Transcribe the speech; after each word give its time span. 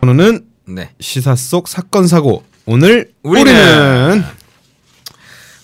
코너는 0.00 0.46
네. 0.66 0.90
시사 1.00 1.34
속 1.34 1.66
사건 1.66 2.06
사고. 2.06 2.44
오늘 2.66 3.12
우리는 3.22 3.50
우리는, 3.50 4.24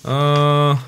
어, 0.05 0.79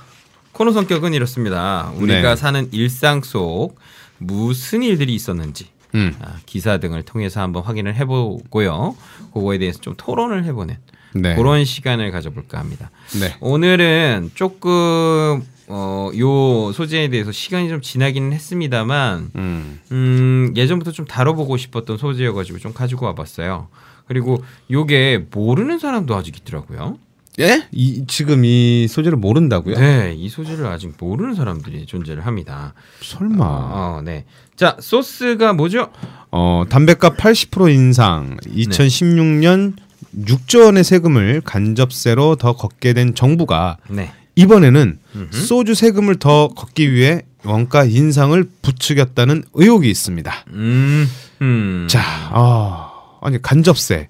코너 0.52 0.72
성격은 0.72 1.14
이렇습니다. 1.14 1.92
우리가 1.96 2.30
네. 2.30 2.36
사는 2.36 2.68
일상 2.72 3.22
속 3.22 3.78
무슨 4.18 4.82
일들이 4.82 5.14
있었는지 5.14 5.68
음, 5.94 6.16
아, 6.20 6.36
기사 6.46 6.78
등을 6.78 7.02
통해서 7.02 7.40
한번 7.40 7.62
확인을 7.62 7.94
해보고요. 7.94 8.96
그거에 9.32 9.58
대해서 9.58 9.78
좀 9.80 9.94
토론을 9.96 10.44
해보는 10.44 10.76
네. 11.14 11.34
그런 11.36 11.64
시간을 11.64 12.10
가져볼까 12.10 12.58
합니다. 12.58 12.90
네. 13.20 13.36
오늘은 13.40 14.32
조금 14.34 15.46
어, 15.68 16.10
요 16.18 16.72
소재에 16.72 17.08
대해서 17.08 17.32
시간이 17.32 17.68
좀 17.68 17.80
지나기는 17.80 18.32
했습니다만 18.32 19.30
음. 19.34 19.80
음, 19.90 20.52
예전부터 20.56 20.92
좀 20.92 21.06
다뤄보고 21.06 21.56
싶었던 21.56 21.96
소재여가지고 21.96 22.58
좀 22.58 22.72
가지고 22.72 23.06
와봤어요. 23.06 23.68
그리고 24.06 24.42
요게 24.70 25.26
모르는 25.32 25.78
사람도 25.78 26.14
아직 26.14 26.36
있더라고요. 26.36 26.98
예? 27.38 27.66
이 27.70 28.04
지금 28.06 28.44
이 28.44 28.86
소재를 28.88 29.18
모른다고요? 29.18 29.76
네, 29.76 30.14
이 30.16 30.28
소재를 30.28 30.66
아직 30.66 30.94
모르는 30.98 31.34
사람들이 31.34 31.84
존재를 31.84 32.24
합니다. 32.24 32.72
설마. 33.02 33.44
어, 33.44 34.02
네. 34.02 34.24
자, 34.54 34.76
소스가 34.80 35.52
뭐죠? 35.52 35.90
어, 36.30 36.64
담배값 36.68 37.16
80% 37.16 37.74
인상. 37.74 38.38
2016년 38.46 39.74
6조 40.18 40.64
원의 40.64 40.82
세금을 40.82 41.42
간접세로 41.42 42.36
더 42.36 42.54
걷게 42.54 42.94
된 42.94 43.14
정부가 43.14 43.76
네. 43.90 44.12
이번에는 44.36 44.98
소주 45.30 45.74
세금을 45.74 46.16
더 46.16 46.48
걷기 46.48 46.92
위해 46.92 47.22
원가 47.44 47.84
인상을 47.84 48.48
부추겼다는 48.62 49.44
의혹이 49.54 49.90
있습니다. 49.90 50.44
음, 50.48 51.08
음. 51.42 51.86
자, 51.88 52.00
아, 52.30 52.92
아니 53.22 53.40
간접세. 53.40 54.08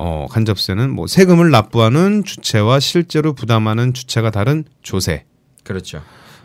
어, 0.00 0.26
간접세는 0.30 0.90
뭐 0.90 1.08
세금을 1.08 1.50
납부하는 1.50 2.22
주체와 2.24 2.78
실제로 2.78 3.32
부담하는 3.32 3.94
주체가 3.94 4.30
다른 4.30 4.64
조세. 4.82 5.24
그렇죠. 5.64 6.02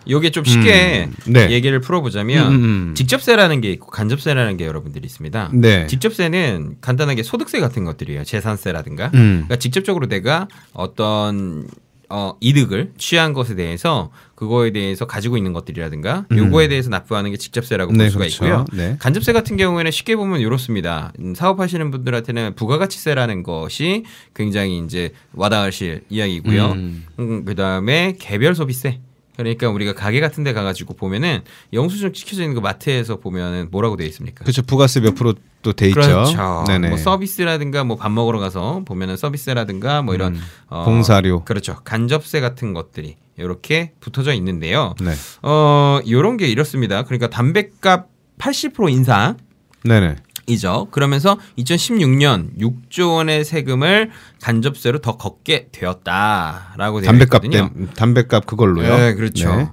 요게 0.09 0.31
좀 0.31 0.44
쉽게 0.44 1.07
음, 1.27 1.31
네. 1.31 1.51
얘기를 1.51 1.79
풀어보자면 1.79 2.47
음, 2.47 2.55
음, 2.55 2.63
음. 2.63 2.94
직접세라는 2.95 3.61
게 3.61 3.71
있고 3.71 3.88
간접세라는 3.88 4.57
게 4.57 4.66
여러분들이 4.66 5.05
있습니다. 5.05 5.51
네. 5.53 5.88
직접세는 5.88 6.77
간단하게 6.81 7.23
소득세 7.23 7.59
같은 7.59 7.85
것들이에요. 7.85 8.23
재산세라든가. 8.23 9.11
음. 9.13 9.44
그러니까 9.45 9.55
직접적으로 9.57 10.07
내가 10.07 10.47
어떤 10.73 11.67
어, 12.16 12.38
이득을 12.42 12.92
취한 13.00 13.33
것에 13.33 13.56
대해서 13.56 14.11
그거에 14.36 14.69
대해서 14.69 15.08
가지고 15.08 15.36
있는 15.36 15.52
것들이라든가 15.52 16.28
요거에 16.31 16.67
대해서 16.67 16.92
납부하는 16.92 17.31
게 17.31 17.38
직접세라고 17.38 17.92
볼 17.92 17.95
음. 17.95 17.97
네, 17.97 18.09
수가 18.11 18.19
그렇죠. 18.25 18.45
있고요. 18.45 18.66
네. 18.72 18.97
간접세 19.00 19.33
같은 19.33 19.58
경우에는 19.58 19.89
쉽게 19.89 20.16
보면 20.16 20.39
이렇습니다. 20.39 21.11
음, 21.19 21.34
사업하시는 21.34 21.89
분들한테는 21.89 22.53
부가가치세라는 22.53 23.41
것이 23.41 24.03
굉장히 24.36 24.78
이제 24.86 25.11
와닿으실 25.34 26.03
이야기고요. 26.09 26.73
음. 26.73 27.06
음, 27.17 27.45
그다음에 27.45 28.16
개별 28.19 28.53
소비세. 28.53 29.00
그러니까 29.35 29.69
우리가 29.69 29.93
가게 29.93 30.19
같은 30.19 30.43
데 30.43 30.53
가가지고 30.53 30.93
보면은 30.95 31.41
영수증 31.73 32.13
찍혀져 32.13 32.43
있는 32.43 32.55
거 32.55 32.61
마트에서 32.61 33.17
보면은 33.17 33.69
뭐라고 33.71 33.97
되어 33.97 34.07
있습니까? 34.07 34.43
그렇죠. 34.43 34.61
부가세 34.63 34.99
몇 34.99 35.15
프로 35.15 35.33
또돼 35.63 35.87
있죠. 35.87 36.01
그렇죠. 36.01 36.63
네네. 36.67 36.89
뭐 36.89 36.97
서비스라든가 36.97 37.83
뭐 37.83 37.97
밥 37.97 38.11
먹으러 38.11 38.39
가서 38.39 38.81
보면은 38.85 39.15
서비스라든가 39.17 40.01
뭐 40.01 40.13
이런 40.13 40.37
어, 40.67 40.81
음. 40.81 40.85
봉사료. 40.85 41.45
그렇죠. 41.45 41.77
간접세 41.83 42.41
같은 42.41 42.73
것들이 42.73 43.15
이렇게 43.37 43.93
붙어져 43.99 44.33
있는데요. 44.33 44.93
네. 44.99 45.13
어, 45.41 45.99
요런 46.07 46.37
게 46.37 46.47
이렇습니다. 46.47 47.03
그러니까 47.03 47.29
담배값 47.29 48.07
80% 48.37 48.91
인상 48.91 49.37
네네. 49.85 50.17
이죠. 50.47 50.88
그러면서 50.91 51.38
2016년 51.58 52.58
6조 52.59 53.16
원의 53.16 53.45
세금을 53.45 54.11
간접세로 54.41 55.00
더 55.00 55.17
걷게 55.17 55.69
되었다라고 55.72 57.02
되어 57.02 57.08
담배값 57.08 57.45
있거든요. 57.45 57.69
때 57.73 57.94
담배값 57.95 58.45
그걸로요. 58.45 58.97
네, 58.97 59.13
그렇죠. 59.13 59.56
네. 59.56 59.69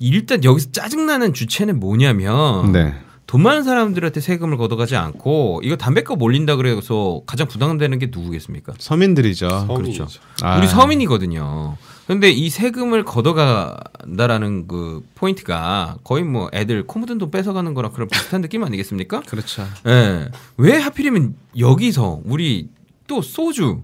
일단 0.00 0.42
여기서 0.42 0.72
짜증나는 0.72 1.32
주체는 1.32 1.78
뭐냐면 1.78 2.72
네. 2.72 2.94
돈 3.26 3.42
많은 3.42 3.62
사람들한테 3.62 4.20
세금을 4.20 4.56
걷어가지 4.58 4.96
않고 4.96 5.60
이거 5.64 5.76
담배값 5.76 6.20
올린다 6.20 6.56
그래서 6.56 7.22
가장 7.26 7.48
부담되는 7.48 7.98
게 7.98 8.08
누구겠습니까? 8.10 8.74
서민들이죠. 8.78 9.68
그렇죠. 9.74 10.06
아. 10.42 10.58
우리 10.58 10.66
서민이거든요. 10.66 11.76
근데 12.12 12.30
이 12.30 12.50
세금을 12.50 13.04
걷어간다라는 13.04 14.68
그 14.68 15.02
포인트가 15.14 15.96
거의 16.04 16.24
뭐 16.24 16.50
애들 16.52 16.86
코 16.86 16.98
묻은 16.98 17.16
돈 17.16 17.30
뺏어가는 17.30 17.72
거랑 17.72 17.92
그런 17.92 18.06
비슷한 18.06 18.42
느낌 18.42 18.62
아니겠습니까? 18.64 19.20
그렇죠. 19.26 19.66
예. 19.86 20.28
왜 20.58 20.76
하필이면 20.76 21.34
여기서 21.58 22.20
우리 22.24 22.68
또 23.06 23.22
소주 23.22 23.80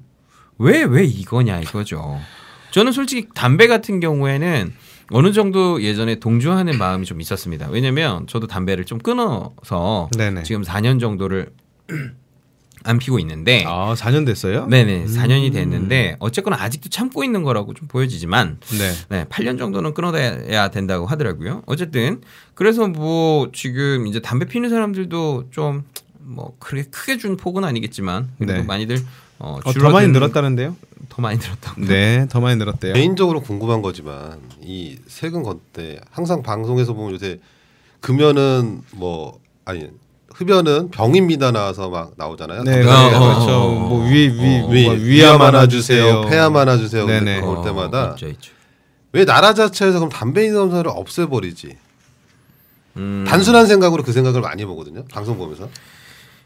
왜 0.59 0.83
왜 0.85 1.05
이거냐 1.05 1.59
이거죠. 1.61 2.19
저는 2.71 2.93
솔직히 2.93 3.29
담배 3.35 3.67
같은 3.67 3.99
경우에는 3.99 4.75
어느 5.11 5.33
정도 5.33 5.83
예전에 5.83 6.17
동조하는 6.17 6.77
마음이 6.77 7.07
좀 7.07 7.23
있었습니다. 7.23 7.69
왜냐면 7.71 8.27
저도 8.27 8.47
담배를 8.47 8.85
좀 8.85 8.99
끊어서 8.99 10.11
네네. 10.19 10.43
지금 10.43 10.63
4년 10.63 11.01
정도를 11.01 11.51
안 12.89 12.99
피고 12.99 13.19
있는데 13.19 13.65
아, 13.67 13.95
4년 13.95 14.25
됐어요? 14.27 14.67
네네 14.67 15.07
4년이 15.07 15.53
됐는데 15.53 16.17
어쨌거나 16.19 16.57
아직도 16.61 16.89
참고 16.89 17.25
있는 17.25 17.43
거라고 17.43 17.75
좀 17.75 17.87
보여지지만 17.89 18.59
네. 18.79 18.93
네, 19.09 19.25
8년 19.25 19.59
정도는 19.59 19.95
끊어야 19.95 20.71
된다고 20.71 21.07
하더라고요. 21.07 21.63
어쨌든 21.67 22.21
그래서 22.55 22.89
뭐 22.89 23.51
지금 23.53 24.07
이제 24.07 24.21
담배 24.21 24.47
피는 24.47 24.71
사람들도 24.71 25.49
좀 25.51 25.85
뭐 26.29 26.55
그렇게 26.59 26.89
크게 26.91 27.17
준 27.17 27.37
폭은 27.37 27.65
아니겠지만 27.65 28.29
그래도 28.39 28.53
네. 28.61 28.63
많이들 28.63 28.99
어, 29.39 29.59
어, 29.65 29.73
더 29.73 29.91
많이 29.91 30.09
늘었다는데요? 30.09 30.77
더 31.09 31.23
많이 31.23 31.39
늘었다고. 31.39 31.85
네, 31.87 32.27
더 32.29 32.41
많이 32.41 32.57
늘었대요. 32.57 32.93
개인적으로 32.93 33.41
궁금한 33.41 33.83
거지만 33.83 34.39
이 34.61 34.99
세금 35.07 35.43
건때 35.43 36.01
항상 36.11 36.43
방송에서 36.43 36.93
보면 36.93 37.15
요새 37.15 37.41
금연은 38.01 38.83
뭐 38.93 39.41
아니 39.65 39.89
흡연은 40.39 40.91
병입니다 40.91 41.51
나와서 41.51 41.89
막 41.91 42.13
나오잖아요. 42.17 42.63
네, 42.63 42.87
어, 42.87 42.91
어, 42.91 43.09
그렇죠. 43.09 43.51
어, 43.51 43.67
어. 43.67 43.89
뭐 43.89 44.09
위, 44.09 44.29
위, 44.29 44.63
위, 44.71 44.85
뭐 44.85 44.95
위암 44.95 45.43
하나 45.43 45.67
주세요, 45.67 46.23
폐암 46.27 46.57
하나 46.57 46.77
주세요. 46.77 47.07
네네. 47.07 47.41
올 47.41 47.65
때마다 47.65 48.11
어, 48.11 48.13
있죠, 48.13 48.29
있죠. 48.29 48.53
왜 49.13 49.25
나라 49.25 49.53
자체에서 49.53 49.99
그럼 49.99 50.11
담배 50.11 50.45
인상사를 50.45 50.89
없애버리지? 50.89 51.77
음, 52.99 53.25
단순한 53.27 53.67
생각으로 53.67 54.05
그 54.05 54.13
생각을 54.13 54.41
많이 54.41 54.65
보거든요. 54.65 55.05
방송 55.13 55.39
보면서. 55.39 55.69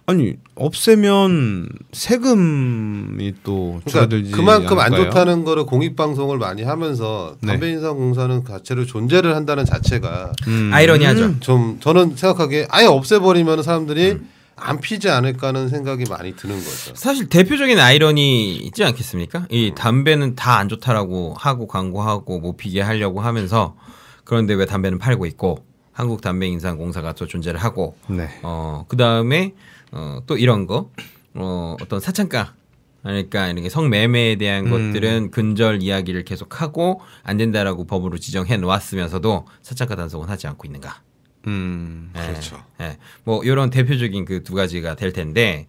아니, 0.06 0.34
없애면 0.56 1.68
세금이 1.92 3.34
또 3.44 3.80
그러니까 3.84 3.90
줄어들지 3.90 4.30
그만큼 4.32 4.78
안 4.78 4.86
않을까요? 4.86 5.10
좋다는 5.10 5.44
거를 5.44 5.64
공익 5.64 5.96
방송을 5.96 6.38
많이 6.38 6.62
하면서 6.62 7.36
네. 7.40 7.52
담배 7.52 7.70
인상 7.70 7.96
공사는 7.96 8.44
자체로 8.44 8.84
존재를 8.84 9.34
한다는 9.36 9.64
자체가 9.64 10.32
음. 10.48 10.70
아이러니하죠. 10.72 11.40
좀 11.40 11.78
저는 11.80 12.16
생각하기에 12.16 12.66
아예 12.70 12.86
없애버리면 12.86 13.62
사람들이 13.62 14.10
음. 14.12 14.28
안 14.56 14.80
피지 14.80 15.08
않을까 15.08 15.48
하는 15.48 15.68
생각이 15.68 16.04
많이 16.10 16.36
드는 16.36 16.56
거죠. 16.56 16.94
사실 16.94 17.28
대표적인 17.28 17.78
아이러니 17.80 18.56
있지 18.56 18.84
않겠습니까? 18.84 19.46
이 19.50 19.72
담배는 19.74 20.34
다 20.36 20.58
안 20.58 20.68
좋다라고 20.68 21.34
하고 21.38 21.66
광고하고 21.66 22.38
못 22.40 22.56
피게 22.56 22.80
하려고 22.80 23.20
하면서 23.20 23.74
그런데 24.24 24.54
왜 24.54 24.66
담배는 24.66 24.98
팔고 24.98 25.26
있고 25.26 25.64
한국 25.92 26.20
담배 26.20 26.46
인상 26.46 26.76
공사가 26.76 27.12
또 27.12 27.26
존재를 27.26 27.58
하고 27.60 27.96
네. 28.08 28.28
어, 28.42 28.84
그 28.88 28.96
다음에, 28.96 29.52
어, 29.92 30.20
또 30.26 30.36
이런 30.36 30.66
거, 30.66 30.90
어, 31.34 31.76
어떤 31.80 32.00
사창가, 32.00 32.54
그러니까 33.02 33.48
이렇게 33.48 33.68
성매매에 33.68 34.36
대한 34.36 34.70
것들은 34.70 35.30
근절 35.32 35.82
이야기를 35.82 36.24
계속하고 36.24 37.00
안 37.22 37.36
된다라고 37.36 37.84
법으로 37.86 38.18
지정해 38.18 38.56
놓았으면서도 38.56 39.46
사창가 39.62 39.96
단속은 39.96 40.28
하지 40.28 40.46
않고 40.46 40.66
있는가. 40.66 41.00
음. 41.48 42.12
예, 42.16 42.26
그렇죠. 42.28 42.62
예. 42.80 42.98
뭐 43.24 43.42
이런 43.42 43.70
대표적인 43.70 44.24
그 44.24 44.44
두 44.44 44.54
가지가 44.54 44.94
될 44.94 45.12
텐데 45.12 45.66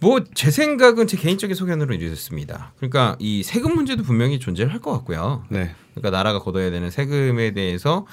뭐 0.00 0.20
제 0.34 0.50
생각은 0.50 1.06
제 1.06 1.16
개인적인 1.16 1.56
소견으로 1.56 1.94
이렇습니다. 1.94 2.74
그러니까 2.76 3.16
이 3.18 3.42
세금 3.42 3.74
문제도 3.74 4.02
분명히 4.02 4.38
존재를 4.38 4.70
할 4.72 4.80
것 4.80 4.92
같고요. 4.92 5.44
네. 5.48 5.74
그러니까 5.94 6.10
나라가 6.14 6.40
걷어야 6.40 6.70
되는 6.70 6.90
세금에 6.90 7.52
대해서 7.52 8.06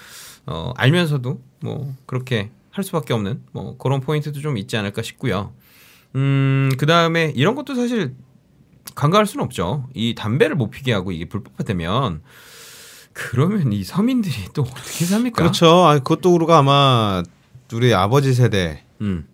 어, 0.45 0.71
알면서도 0.77 1.41
뭐 1.59 1.93
그렇게 2.05 2.49
할 2.71 2.83
수밖에 2.83 3.13
없는 3.13 3.43
뭐 3.51 3.77
그런 3.77 4.01
포인트도 4.01 4.39
좀 4.39 4.57
있지 4.57 4.77
않을까 4.77 5.01
싶고요. 5.01 5.53
음, 6.15 6.71
그 6.77 6.85
다음에 6.85 7.31
이런 7.35 7.55
것도 7.55 7.75
사실 7.75 8.15
간과할 8.95 9.25
수는 9.25 9.45
없죠. 9.45 9.87
이 9.93 10.15
담배를 10.15 10.55
못 10.55 10.69
피게 10.69 10.93
하고 10.93 11.11
이게 11.11 11.25
불법화되면 11.25 12.21
그러면 13.13 13.73
이 13.73 13.83
서민들이 13.83 14.33
또 14.53 14.63
어떻게 14.63 15.05
삽니까? 15.05 15.35
그렇죠. 15.35 15.67
아, 15.85 15.99
그것도 15.99 16.31
그러고 16.31 16.53
아마 16.53 17.23
우리 17.73 17.93
아버지 17.93 18.33
세대 18.33 18.83
음, 19.01 19.27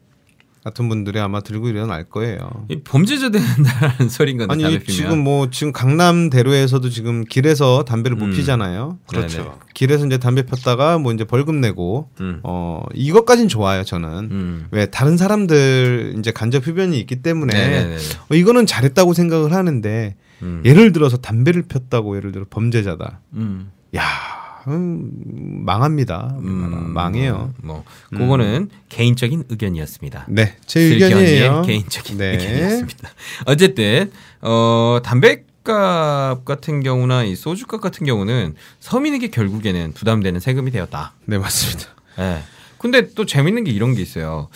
같은 0.68 0.90
분들이 0.90 1.18
아마 1.22 1.40
들고 1.40 1.70
일어날 1.70 2.04
거예요. 2.04 2.66
이 2.68 2.82
범죄자 2.82 3.30
된다는 3.30 4.10
소린 4.10 4.38
건데 4.38 4.66
아니. 4.66 4.84
지금 4.84 5.24
뭐 5.24 5.50
지금 5.50 5.72
강남 5.72 6.30
대로에서도 6.30 6.90
지금 6.90 7.24
길에서 7.24 7.86
담배를 7.86 8.18
못 8.18 8.26
음. 8.26 8.32
피잖아요. 8.32 9.00
그렇죠. 9.08 9.44
네네. 9.44 9.52
길에서 9.74 10.06
이제 10.06 10.18
담배 10.18 10.46
폈다가 10.46 10.98
뭐 10.98 11.14
이제 11.14 11.24
벌금 11.24 11.62
내고 11.62 12.10
음. 12.20 12.42
어 12.44 12.84
이것까진 12.94 13.48
좋아요 13.48 13.86
저는. 13.86 14.10
음. 14.30 14.68
왜 14.72 14.88
다른 14.88 15.16
사람들 15.16 16.16
이제 16.20 16.32
간접 16.32 16.68
흡연이 16.68 17.00
있기 17.00 17.22
때문에 17.22 17.54
네네네. 17.54 17.96
어, 18.30 18.36
이거는 18.36 18.66
잘했다고 18.66 19.14
생각을 19.14 19.54
하는데 19.54 20.16
음. 20.42 20.62
예를 20.66 20.92
들어서 20.92 21.16
담배를 21.16 21.64
폈다고 21.64 22.18
예를 22.18 22.34
들어 22.34 22.46
범죄자다. 22.50 23.22
음. 23.36 23.72
야 23.96 24.04
음, 24.68 25.64
망합니다. 25.66 26.36
음, 26.40 26.92
망해요. 26.94 27.54
뭐 27.64 27.84
그거는 28.10 28.70
개인적인 28.90 29.46
의견이었습니다. 29.50 30.26
네, 30.30 30.56
제 30.66 30.82
의견이에요. 30.82 31.62
개인적인 31.64 32.18
네. 32.18 32.32
의견이었습니다. 32.32 33.10
어쨌든 33.48 34.12
어 34.42 35.00
담배값 35.04 36.44
같은 36.46 36.84
경우나 36.84 37.24
이 37.24 37.36
소주값 37.36 37.82
같은 37.82 38.06
경우는 38.06 38.56
서민에게 38.80 39.30
결국에는 39.30 39.94
부담되는 39.94 40.40
세금이 40.40 40.72
되었다. 40.72 41.14
네, 41.26 41.38
맞습니다. 41.38 41.90
예. 42.20 42.40
근데 42.78 43.14
또 43.14 43.26
재밌는 43.26 43.64
게 43.64 43.72
이런 43.72 43.96
게 43.96 44.02
있어요. 44.02 44.50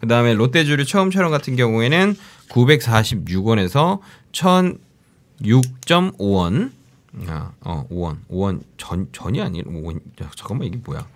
그 0.00 0.06
다음에 0.06 0.34
롯데주류 0.34 0.84
처음처럼 0.84 1.30
같은 1.30 1.56
경우에는 1.56 2.16
946원에서 2.50 4.00
1006.5원 4.32 6.72
아, 7.26 7.52
어, 7.60 7.86
5원. 7.90 8.18
5원 8.30 8.60
전 8.76 9.08
전이 9.12 9.40
아니라 9.40 9.70
5원. 9.70 9.96
야, 10.22 10.30
잠깐만 10.36 10.66
이게 10.68 10.78
뭐야? 10.84 11.06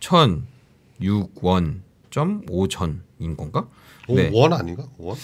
1006원 0.00 1.80
.5전인 2.16 3.36
건가? 3.36 3.66
네. 4.08 4.30
오, 4.32 4.40
원 4.40 4.52
아닌가? 4.52 4.84
원? 4.98 5.16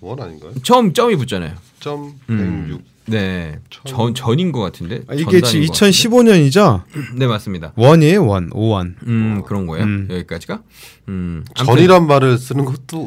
원 0.00 0.20
아닌가요? 0.20 0.52
처음 0.62 0.92
점이 0.92 1.16
붙잖아요. 1.16 1.54
점 1.80 2.14
음. 2.30 2.66
106. 2.68 2.82
네. 3.06 3.58
전 3.84 4.14
전인 4.14 4.52
것 4.52 4.60
같은데. 4.60 5.02
아, 5.08 5.14
이게 5.14 5.40
지금 5.40 5.66
전단인 5.66 5.66
것 5.66 5.72
같은데. 5.74 5.98
2015년이죠? 5.98 6.82
네, 7.18 7.26
맞습니다. 7.26 7.72
원이에요, 7.76 8.24
원. 8.26 8.50
5원. 8.50 8.94
음, 9.06 9.42
그런 9.44 9.66
거예요. 9.66 9.84
음. 9.84 10.08
여기까지가. 10.10 10.62
음. 11.08 11.44
전이란 11.54 12.06
말을 12.06 12.38
쓰는 12.38 12.64
것도 12.64 13.06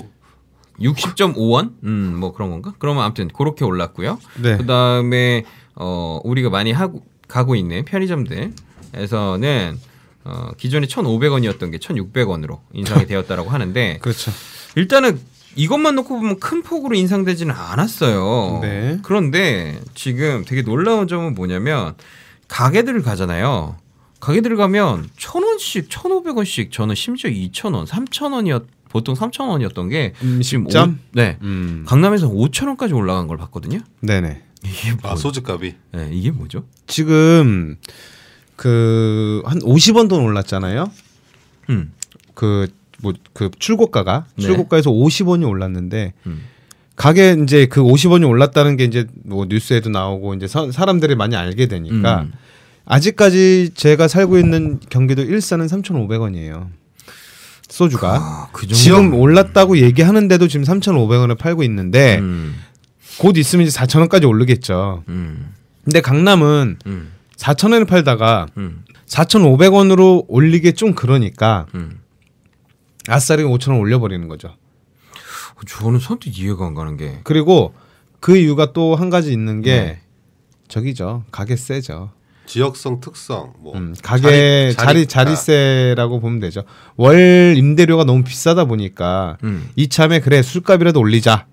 60.5원? 0.79 1.71
음, 1.83 2.17
뭐 2.19 2.33
그런 2.33 2.51
건가? 2.51 2.73
그러면 2.77 3.03
아무튼 3.03 3.29
그렇게 3.29 3.63
올랐고요. 3.63 4.19
네. 4.41 4.57
그다음에 4.57 5.45
어 5.75 6.19
우리가 6.23 6.49
많이 6.49 6.71
하고 6.73 7.05
가고 7.27 7.55
있는 7.55 7.85
편의점들에서는 7.85 9.79
어 10.25 10.51
기존에 10.57 10.87
1,500원이었던 10.87 11.71
게 11.71 11.77
1,600원으로 11.77 12.59
인상이 12.73 13.05
되었다라고 13.05 13.49
하는데 13.49 13.99
그렇죠. 14.01 14.31
일단은 14.75 15.19
이것만 15.55 15.95
놓고 15.95 16.17
보면 16.19 16.39
큰 16.39 16.63
폭으로 16.63 16.95
인상되지는 16.95 17.53
않았어요. 17.55 18.59
네. 18.61 18.99
그런데 19.03 19.79
지금 19.93 20.43
되게 20.45 20.63
놀라운 20.63 21.07
점은 21.07 21.33
뭐냐면 21.35 21.93
가게들을 22.47 23.01
가잖아요. 23.03 23.77
가게들을 24.19 24.57
가면 24.57 25.07
천 25.17 25.43
원씩, 25.43 25.87
천 25.89 26.11
오백 26.11 26.35
원씩 26.35 26.71
저는 26.71 26.95
심지어 26.95 27.29
이천 27.29 27.73
원, 27.73 27.85
삼천 27.85 28.33
원이었 28.33 28.63
보통 28.89 29.13
삼천 29.13 29.47
원이었던 29.49 29.89
게 29.89 30.13
지금 30.19 30.35
음식점? 30.65 30.89
오- 30.91 30.95
네 31.13 31.37
음. 31.41 31.83
강남에서 31.87 32.27
오천 32.27 32.67
원까지 32.69 32.93
올라간 32.93 33.27
걸 33.27 33.37
봤거든요. 33.37 33.79
네네. 34.01 34.41
이게 34.63 34.93
뭐? 34.93 35.11
아 35.11 35.15
소주값이 35.15 35.75
네, 35.93 36.09
이게 36.11 36.31
뭐죠? 36.31 36.63
지금 36.87 37.77
그 38.55 39.41
한 39.45 39.59
50원 39.59 40.07
돈 40.09 40.21
올랐잖아요. 40.21 40.89
음, 41.69 41.91
그 42.33 42.67
뭐 43.03 43.13
그 43.33 43.49
출고가가 43.59 44.25
네. 44.37 44.41
출고가에서 44.43 44.89
50원이 44.89 45.47
올랐는데 45.47 46.13
음. 46.27 46.41
가게 46.95 47.35
이제 47.43 47.65
그 47.65 47.81
50원이 47.81 48.27
올랐다는 48.27 48.77
게 48.77 48.85
이제 48.85 49.05
뭐 49.25 49.45
뉴스에도 49.49 49.89
나오고 49.89 50.33
이제 50.35 50.47
서- 50.47 50.71
사람들이 50.71 51.15
많이 51.15 51.35
알게 51.35 51.67
되니까 51.67 52.21
음. 52.21 52.31
아직까지 52.85 53.71
제가 53.75 54.07
살고 54.07 54.37
있는 54.39 54.79
경기도 54.89 55.21
일산은 55.23 55.67
3,500원이에요. 55.67 56.69
소주가 57.67 58.15
아, 58.15 58.47
그. 58.53 58.67
지금 58.67 59.13
올랐다고 59.13 59.77
얘기하는데도 59.79 60.47
지금 60.47 60.65
3,500원에 60.65 61.37
팔고 61.37 61.63
있는데 61.63 62.19
음, 62.19 62.55
곧 63.17 63.37
있으면 63.37 63.65
이제 63.67 63.77
4,000원까지 63.77 64.27
오르겠죠. 64.29 65.03
음, 65.09 65.51
근데 65.83 65.99
강남은 65.99 66.77
음, 66.85 67.11
4,000원에 67.37 67.87
팔다가 67.87 68.47
음, 68.57 68.83
4,500원으로 69.07 70.25
올리게 70.27 70.71
좀 70.73 70.93
그러니까 70.95 71.65
음. 71.75 71.99
아싸리 73.07 73.43
5,000원 73.43 73.79
올려버리는 73.79 74.27
거죠. 74.27 74.55
저는 75.67 75.99
선뜻 75.99 76.37
이해가 76.37 76.65
안 76.65 76.73
가는 76.73 76.97
게 76.97 77.19
그리고 77.23 77.73
그 78.19 78.35
이유가 78.37 78.73
또 78.73 78.95
한 78.95 79.09
가지 79.09 79.31
있는 79.31 79.61
게 79.61 79.75
네. 79.75 80.01
저기죠. 80.67 81.23
가게 81.31 81.55
세죠. 81.55 82.11
지역성 82.47 82.99
특성 82.99 83.53
뭐 83.59 83.75
음, 83.75 83.95
가게 84.03 84.71
자리, 84.77 85.05
자리- 85.05 85.07
자리 85.07 85.35
세라고 85.35 86.19
보면 86.19 86.39
되죠. 86.39 86.63
월 86.95 87.55
임대료가 87.57 88.03
너무 88.03 88.23
비싸다 88.23 88.65
보니까 88.65 89.37
음. 89.43 89.69
이참에 89.75 90.19
그래 90.19 90.41
술값이라도 90.41 90.99
올리자 90.99 91.47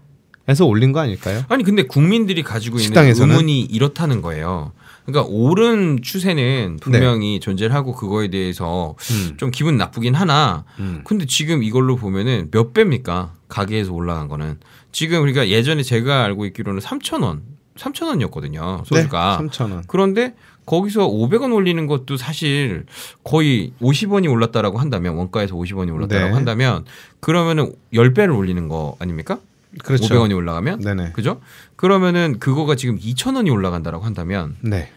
해서 0.49 0.67
올린 0.67 0.93
거 0.93 1.01
아닐까요? 1.01 1.45
아니 1.49 1.63
근데 1.65 1.85
국민들이 1.85 2.43
가지고 2.43 2.77
있는 2.77 2.85
식당에서는? 2.87 3.35
의문이 3.35 3.61
이렇다는 3.63 4.21
거예요. 4.21 4.73
그러니까 5.05 5.31
옳은 5.33 6.01
추세는 6.03 6.79
분명히 6.81 7.41
존재를 7.41 7.75
하고 7.75 7.93
그거에 7.93 8.29
대해서 8.29 8.95
네. 8.99 9.15
음. 9.15 9.37
좀 9.37 9.51
기분 9.51 9.77
나쁘긴 9.77 10.15
하나. 10.15 10.65
음. 10.79 11.03
근데 11.05 11.27
지금 11.27 11.63
이걸로 11.63 11.97
보면은 11.97 12.51
몇 12.51 12.73
배입니까? 12.73 13.35
가게에서 13.49 13.93
올라간 13.93 14.29
거는 14.29 14.59
지금 14.93 15.21
그러니까 15.21 15.49
예전에 15.49 15.83
제가 15.83 16.25
알고 16.25 16.47
있기로는 16.47 16.81
3,000원, 16.81 17.41
3,000원이었거든요. 17.77 18.85
소주가. 18.85 19.39
네, 19.41 19.49
3,000원. 19.49 19.83
그런데 19.89 20.35
거기서 20.67 21.09
500원 21.09 21.53
올리는 21.53 21.87
것도 21.87 22.17
사실 22.17 22.87
거의 23.25 23.73
50원이 23.81 24.31
올랐다라고 24.31 24.79
한다면 24.79 25.17
원가에서 25.17 25.57
50원이 25.57 25.93
올랐다라고 25.93 26.29
네. 26.29 26.35
한다면 26.35 26.85
그러면은 27.21 27.75
10배를 27.93 28.37
올리는 28.37 28.69
거 28.69 28.97
아닙니까? 29.01 29.39
그렇죠. 29.83 30.15
500원이 30.15 30.37
올라가면 30.37 30.81
네네. 30.81 31.13
그죠? 31.13 31.41
그러면은 31.77 32.39
그거가 32.39 32.75
지금 32.75 32.99
2,000원이 32.99 33.51
올라간다라고 33.53 34.05
한다면 34.05 34.57
네. 34.61 34.91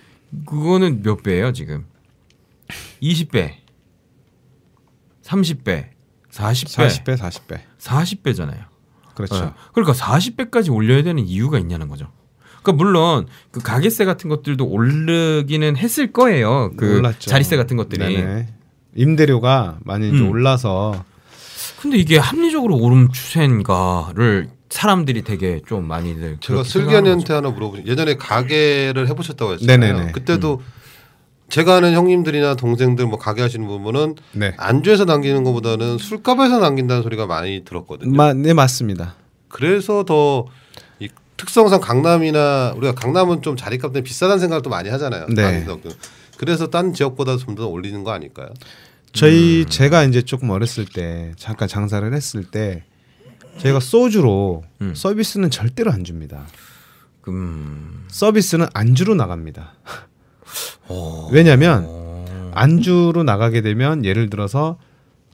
그거는 0.45 1.01
몇 1.01 1.23
배예요, 1.23 1.53
지금? 1.53 1.85
20배. 3.01 3.53
30배. 5.23 5.89
40배. 6.31 7.03
40배, 7.05 7.17
40배. 7.17 7.59
40배잖아요. 7.79 8.65
그렇죠. 9.15 9.53
그러니까 9.73 9.93
40배까지 9.93 10.73
올려야 10.73 11.03
되는 11.03 11.25
이유가 11.25 11.57
있냐는 11.57 11.87
거죠. 11.87 12.11
그러니까 12.61 12.83
물론 12.83 13.27
그 13.51 13.61
가게세 13.61 14.05
같은 14.05 14.29
것들도 14.29 14.65
오르기는 14.65 15.77
했을 15.77 16.11
거예요. 16.11 16.71
그 16.75 16.97
올랐죠. 16.97 17.29
자리세 17.29 17.55
같은 17.55 17.77
것들이. 17.77 18.15
네네. 18.15 18.47
임대료가 18.95 19.79
많이 19.83 20.09
음. 20.09 20.29
올라서 20.29 21.05
근데 21.81 21.97
이게 21.97 22.17
합리적으로 22.17 22.77
오름 22.77 23.11
추세인가를 23.11 24.49
사람들이 24.69 25.23
되게 25.23 25.61
좀 25.67 25.87
많이들 25.87 26.37
제가 26.41 26.63
슬기한테 26.63 27.33
하나 27.33 27.49
물어보죠. 27.49 27.83
예전에 27.85 28.15
가게를 28.15 29.07
해보셨다고 29.09 29.53
했잖아요. 29.53 29.93
네네네. 29.93 30.11
그때도 30.11 30.61
제가 31.49 31.75
아는 31.75 31.93
형님들이나 31.93 32.55
동생들 32.55 33.05
뭐 33.05 33.19
가게 33.19 33.41
하시는 33.41 33.65
부분은 33.67 34.15
네. 34.31 34.53
안주에서 34.57 35.05
남기는 35.05 35.43
것보다는 35.43 35.99
술값에서 35.99 36.59
남긴다는 36.59 37.03
소리가 37.03 37.27
많이 37.27 37.63
들었거든요. 37.63 38.11
마, 38.15 38.33
네 38.33 38.53
맞습니다. 38.53 39.15
그래서 39.47 40.03
더 40.03 40.47
이 40.99 41.09
특성상 41.37 41.81
강남이나 41.81 42.73
우리가 42.77 42.95
강남은 42.95 43.41
좀 43.41 43.55
자리값 43.57 43.91
때문에 43.91 44.03
비싸다는 44.03 44.39
생각을 44.39 44.61
또 44.61 44.69
많이 44.69 44.89
하잖아요. 44.89 45.27
네. 45.27 45.43
많이 45.43 45.65
그래서 46.37 46.67
딴 46.67 46.93
지역보다 46.93 47.37
좀 47.37 47.55
더 47.55 47.67
올리는 47.67 48.03
거 48.03 48.11
아닐까요? 48.11 48.47
저희 49.13 49.65
제가 49.65 50.03
이제 50.03 50.21
조금 50.21 50.49
어렸을 50.49 50.85
때 50.85 51.31
잠깐 51.37 51.67
장사를 51.67 52.13
했을 52.13 52.43
때 52.43 52.83
저희가 53.57 53.79
소주로 53.79 54.63
음. 54.81 54.93
서비스는 54.95 55.49
절대로 55.49 55.91
안 55.91 56.03
줍니다. 56.03 56.45
음. 57.27 58.03
서비스는 58.07 58.67
안주로 58.73 59.15
나갑니다. 59.15 59.73
어. 60.87 61.29
왜냐하면 61.31 61.83
어. 61.87 62.51
안주로 62.53 63.23
나가게 63.23 63.61
되면 63.61 64.05
예를 64.05 64.29
들어서 64.29 64.77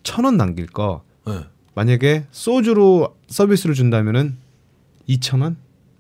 천 0.04 0.26
원 0.26 0.38
남길 0.38 0.66
거 0.68 1.04
네. 1.28 1.42
만약에 1.76 2.26
소주로 2.32 3.16
서비스를 3.28 3.76
준다면은 3.76 4.38
이천 5.08 5.42
원 5.42 5.58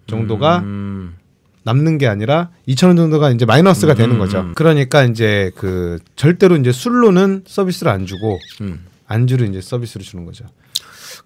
정도가 0.07 0.59
음. 0.59 1.15
남는 1.63 1.99
게 1.99 2.07
아니라 2.07 2.49
2천 2.67 2.87
원 2.87 2.95
정도가 2.97 3.29
이제 3.29 3.45
마이너스가 3.45 3.93
음, 3.93 3.97
되는 3.97 4.15
음, 4.15 4.19
거죠. 4.19 4.39
음. 4.39 4.53
그러니까 4.55 5.03
이제 5.03 5.51
그 5.55 5.99
절대로 6.15 6.55
이제 6.57 6.71
술로는 6.71 7.43
서비스를 7.45 7.91
안 7.91 8.07
주고 8.07 8.39
음. 8.61 8.83
안주를 9.05 9.47
이제 9.49 9.61
서비스로 9.61 10.03
주는 10.03 10.25
거죠. 10.25 10.45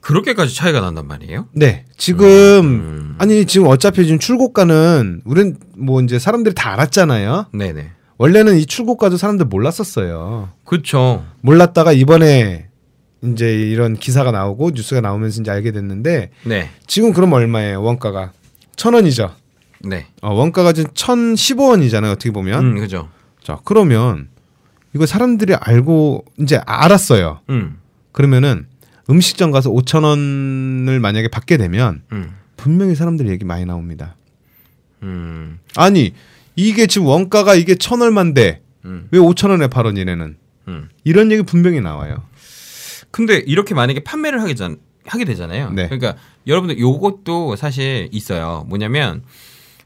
그렇게까지 0.05 0.53
차이가 0.53 0.81
난단 0.81 1.07
말이에요? 1.07 1.47
네. 1.53 1.83
지금 1.97 2.27
음. 2.27 3.15
아니 3.17 3.45
지금 3.45 3.65
어차피 3.65 4.03
지금 4.05 4.19
출고가는 4.19 5.23
우린 5.25 5.57
뭐 5.75 5.99
이제 6.03 6.19
사람들이 6.19 6.53
다 6.53 6.73
알았잖아요. 6.73 7.47
네네. 7.53 7.89
원래는 8.19 8.59
이 8.59 8.67
출고가도 8.67 9.17
사람들 9.17 9.47
몰랐었어요. 9.47 10.49
그렇죠. 10.63 11.25
몰랐다가 11.41 11.91
이번에 11.91 12.67
이제 13.23 13.51
이런 13.51 13.95
기사가 13.95 14.29
나오고 14.31 14.71
뉴스가 14.75 15.01
나오면서 15.01 15.41
이제 15.41 15.49
알게 15.49 15.71
됐는데 15.71 16.29
네. 16.43 16.69
지금 16.85 17.11
그럼 17.11 17.33
얼마예요? 17.33 17.81
원가가 17.81 18.31
천 18.75 18.93
원이죠. 18.93 19.31
네. 19.79 20.05
어, 20.21 20.31
원가가 20.35 20.71
지금 20.71 20.91
천 20.93 21.35
십오 21.35 21.69
원이잖아요. 21.69 22.11
어떻게 22.11 22.29
보면. 22.29 22.63
음, 22.63 22.79
그죠. 22.79 23.09
자 23.41 23.57
그러면 23.63 24.29
이거 24.93 25.07
사람들이 25.07 25.55
알고 25.55 26.25
이제 26.41 26.61
알았어요. 26.63 27.39
음. 27.49 27.79
그러면은 28.11 28.67
음식점 29.09 29.51
가서 29.51 29.71
5천 29.71 30.03
원을 30.03 30.99
만약에 30.99 31.27
받게 31.27 31.57
되면 31.57 32.01
음. 32.11 32.35
분명히 32.57 32.95
사람들이 32.95 33.29
얘기 33.29 33.45
많이 33.45 33.65
나옵니다. 33.65 34.15
음. 35.03 35.59
아니 35.75 36.13
이게 36.55 36.87
지금 36.87 37.07
원가가 37.07 37.55
이게 37.55 37.75
천 37.75 38.01
얼마인데 38.01 38.61
음. 38.85 39.07
왜 39.11 39.19
5천 39.19 39.49
원에 39.49 39.67
팔어 39.67 39.91
니네는 39.91 40.37
음. 40.67 40.89
이런 41.03 41.31
얘기 41.31 41.43
분명히 41.43 41.81
나와요. 41.81 42.23
근데 43.11 43.37
이렇게 43.37 43.73
만약에 43.73 44.03
판매를 44.03 44.41
하게, 44.41 44.55
전, 44.55 44.77
하게 45.05 45.25
되잖아요. 45.25 45.71
네. 45.71 45.87
그러니까 45.87 46.15
여러분들 46.47 46.79
요것도 46.79 47.55
사실 47.55 48.09
있어요. 48.11 48.65
뭐냐면 48.67 49.23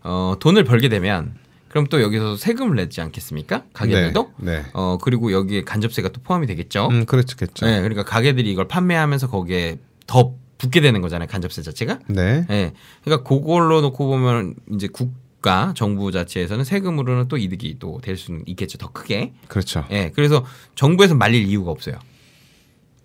어, 0.02 0.36
돈을 0.40 0.64
벌게 0.64 0.90
되면 0.90 1.36
그럼 1.70 1.86
또 1.88 2.02
여기서 2.02 2.36
세금을 2.36 2.76
내지 2.76 3.00
않겠습니까? 3.02 3.64
가게들도? 3.74 4.34
네. 4.38 4.52
네. 4.60 4.66
어, 4.74 4.98
그리고 5.02 5.32
여기에 5.32 5.64
간접세가 5.64 6.10
또 6.10 6.22
포함이 6.22 6.48
되겠죠. 6.48 6.88
음 6.92 7.06
그렇죠, 7.06 7.38
그렇죠. 7.38 7.66
네, 7.66 7.78
그러니까 7.80 8.04
가게들이 8.04 8.52
이걸 8.52 8.68
판매하면서 8.68 9.30
거기에 9.30 9.78
더 10.08 10.34
붙게 10.58 10.82
되는 10.82 11.00
거잖아요. 11.02 11.28
간접세 11.28 11.62
자체가. 11.62 12.00
네. 12.08 12.46
예. 12.50 12.74
그러니까 13.04 13.28
그걸로 13.28 13.82
놓고 13.82 14.08
보면 14.08 14.56
이제 14.74 14.88
국가 14.88 15.74
정부 15.78 16.12
자체에서는 16.12 16.66
세금으로는 16.66 17.28
또 17.30 17.38
이득이 17.38 17.78
또 17.80 18.00
될 18.02 18.18
수는 18.18 18.44
있겠죠. 18.48 18.78
더 18.78 18.92
크게. 18.92 19.34
그렇죠. 19.48 19.86
예. 19.92 20.12
그래서 20.14 20.44
정부에서 20.76 21.16
말릴 21.16 21.46
이유가 21.48 21.72
없어요. 21.72 21.96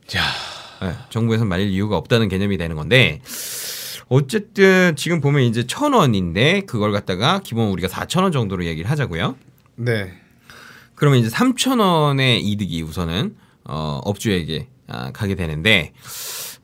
자, 0.07 0.21
예. 0.83 0.95
정부에서 1.11 1.45
말릴 1.45 1.69
이유가 1.69 1.97
없다는 1.97 2.29
개념이 2.29 2.57
되는 2.57 2.75
건데 2.77 3.21
어쨌든 4.15 4.95
지금 4.95 5.21
보면 5.21 5.43
이제 5.43 5.67
천 5.67 5.93
원인데 5.93 6.61
그걸 6.67 6.93
갖다가 6.93 7.41
기본 7.41 7.71
우리가 7.71 7.89
사천 7.89 8.23
원 8.23 8.31
정도로 8.31 8.65
얘기를 8.65 8.89
하자고요. 8.89 9.35
네. 9.75 10.13
그러면 10.95 11.19
이제 11.19 11.29
삼천 11.29 11.81
원의 11.81 12.41
이득이 12.43 12.83
우선은 12.83 13.35
어, 13.65 14.01
업주에게 14.05 14.69
아, 14.87 15.11
가게 15.11 15.35
되는데 15.35 15.93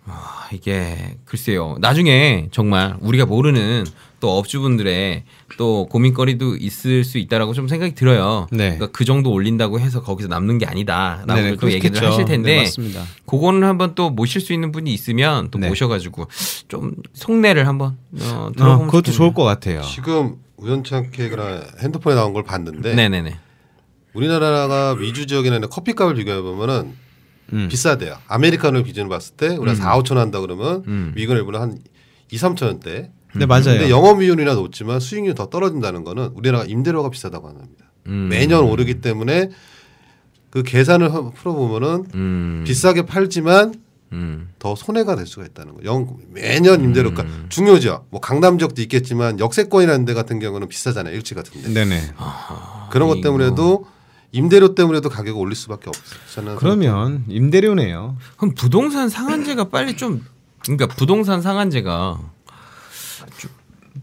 아, 0.06 0.48
이게 0.52 1.16
글쎄요. 1.24 1.76
나중에 1.80 2.46
정말 2.52 2.96
우리가 3.00 3.26
모르는 3.26 3.84
또 4.20 4.38
업주분들의 4.38 5.24
또 5.56 5.86
고민거리도 5.86 6.56
있을 6.56 7.04
수 7.04 7.18
있다라고 7.18 7.52
좀 7.54 7.68
생각이 7.68 7.94
들어요. 7.94 8.46
네. 8.50 8.76
그러니까 8.76 8.88
그 8.88 9.04
정도 9.04 9.30
올린다고 9.32 9.80
해서 9.80 10.02
거기서 10.02 10.28
남는 10.28 10.58
게 10.58 10.66
아니다라고 10.66 11.34
네네, 11.34 11.56
또 11.56 11.70
얘기를. 11.72 12.06
하실 12.06 12.24
텐데 12.24 12.56
네, 12.56 12.62
맞습니다. 12.62 13.04
그거는 13.26 13.64
한번 13.64 13.94
또 13.94 14.10
모실 14.10 14.40
수 14.40 14.52
있는 14.52 14.72
분이 14.72 14.92
있으면 14.92 15.50
또 15.50 15.58
네. 15.58 15.68
모셔가지고 15.68 16.26
좀 16.68 16.94
속내를 17.14 17.66
한번 17.66 17.96
어, 18.20 18.48
어, 18.48 18.52
들어보면 18.56 18.86
그것도 18.86 19.02
좋겠네요. 19.12 19.16
좋을 19.16 19.34
것 19.34 19.44
같아요. 19.44 19.82
지금 19.82 20.36
우연찮게 20.56 21.28
그나 21.30 21.62
핸드폰에 21.82 22.14
나온 22.14 22.32
걸 22.32 22.44
봤는데 22.44 22.94
네네네. 22.94 23.38
우리나라가 24.14 24.92
위주 24.98 25.26
지역이나 25.26 25.56
있는 25.56 25.68
커피 25.68 25.92
값을 25.94 26.14
비교해 26.14 26.40
보면은 26.40 26.94
음. 27.52 27.68
비싸대요. 27.68 28.16
아메리카노 28.28 28.82
기준으로 28.84 29.08
봤을 29.10 29.34
때 29.36 29.48
우리가 29.56 29.74
4, 29.74 29.98
5천 29.98 30.12
원 30.12 30.18
한다 30.18 30.40
그러면 30.40 30.84
음. 30.86 31.12
미국 31.14 31.34
일본은 31.34 31.60
한 31.60 31.78
2, 32.30 32.36
3천 32.36 32.66
원대. 32.66 33.10
네 33.36 33.46
맞아요. 33.46 33.64
근데 33.64 33.90
영업이율이나 33.90 34.54
높지만 34.54 35.00
수익률이 35.00 35.34
더 35.34 35.46
떨어진다는 35.50 36.04
거는 36.04 36.32
우리나라 36.34 36.64
임대료가 36.64 37.10
비싸다고 37.10 37.48
합니다. 37.48 37.84
음. 38.06 38.28
매년 38.30 38.64
오르기 38.64 39.00
때문에 39.00 39.50
그 40.50 40.62
계산을 40.62 41.14
하- 41.14 41.30
풀어보면은 41.30 42.06
음. 42.14 42.64
비싸게 42.66 43.06
팔지만 43.06 43.74
음. 44.12 44.48
더 44.58 44.74
손해가 44.74 45.14
될 45.14 45.26
수가 45.26 45.46
있다는 45.46 45.74
거. 45.74 45.84
영 45.84 46.16
매년 46.30 46.82
임대료가 46.82 47.24
중요죠. 47.48 48.06
뭐 48.10 48.20
강남 48.20 48.58
지역도 48.58 48.82
있겠지만 48.82 49.38
역세권이라는 49.38 50.04
데 50.04 50.14
같은 50.14 50.40
경우는 50.40 50.66
비싸잖아요. 50.68 51.14
일치 51.14 51.34
같은 51.34 51.62
데. 51.62 51.72
네네. 51.72 52.00
그런 52.90 53.08
것. 53.08 53.20
때문에도 53.20 53.86
임대료 54.32 54.74
때문에도 54.74 55.08
가격을 55.08 55.40
올릴 55.40 55.54
수밖에 55.54 55.88
없잖아요. 55.90 56.56
그러면 56.56 57.24
임대료네요. 57.28 58.16
그럼 58.36 58.54
부동산 58.56 59.08
상한제가 59.08 59.68
빨리 59.68 59.96
좀 59.96 60.24
그러니까 60.62 60.88
부동산 60.88 61.40
상한제가 61.40 62.16
좀 62.18 62.28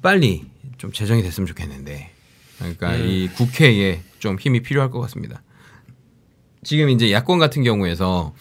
빨리 0.01 0.45
좀 0.77 0.91
제정이 0.91 1.21
됐으면 1.23 1.47
좋겠는데 1.47 2.11
그러니까 2.57 2.95
이 2.95 3.27
국회에 3.29 4.01
좀 4.19 4.37
힘이 4.39 4.61
필요할 4.61 4.89
것 4.91 4.99
같습니다. 5.01 5.41
지금 6.63 6.89
이제 6.89 7.11
야권 7.11 7.39
같은 7.39 7.63
경우에서 7.63 8.33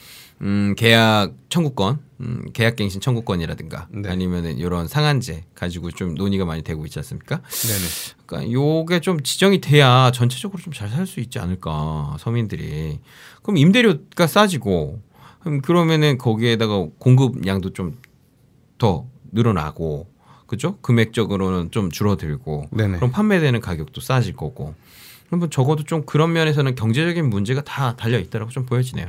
음, 0.43 0.75
계약 0.77 1.33
청구권, 1.49 1.99
음, 2.21 2.45
계약갱신 2.53 3.01
청구권이라든가 3.01 3.89
네. 3.91 4.09
아니면은 4.11 4.59
이런 4.59 4.87
상한제 4.87 5.45
가지고 5.55 5.91
좀 5.91 6.15
논의가 6.15 6.45
많이 6.45 6.63
되고 6.63 6.85
있지 6.85 6.99
않습니까? 6.99 7.37
네네. 7.41 7.85
그러니까 8.27 8.53
요게 8.53 9.01
좀 9.01 9.23
지정이 9.23 9.61
돼야 9.61 10.11
전체적으로 10.13 10.63
좀 10.63 10.73
잘 10.75 10.91
살 10.91 11.07
수 11.07 11.21
있지 11.21 11.39
않을까 11.39 12.17
서민들이 12.19 12.99
그럼 13.43 13.57
임대료가 13.57 14.27
싸지고 14.27 15.01
그럼 15.41 15.61
그러면은 15.63 16.19
거기에다가 16.19 16.87
공급량도 16.99 17.73
좀 17.73 17.97
더 18.79 19.07
늘어나고 19.33 20.07
그죠 20.47 20.79
금액적으로는 20.81 21.71
좀 21.71 21.91
줄어들고 21.91 22.69
네네. 22.71 22.97
그럼 22.97 23.11
판매되는 23.11 23.61
가격도 23.61 24.01
싸질 24.01 24.35
거고 24.37 24.75
그러면 25.27 25.51
적어도 25.51 25.83
좀 25.85 26.05
그런 26.07 26.33
면에서는 26.33 26.75
경제적인 26.75 27.29
문제가 27.29 27.63
다 27.63 27.97
달려 27.97 28.19
있다라고 28.19 28.51
좀 28.51 28.65
보여지네요. 28.65 29.09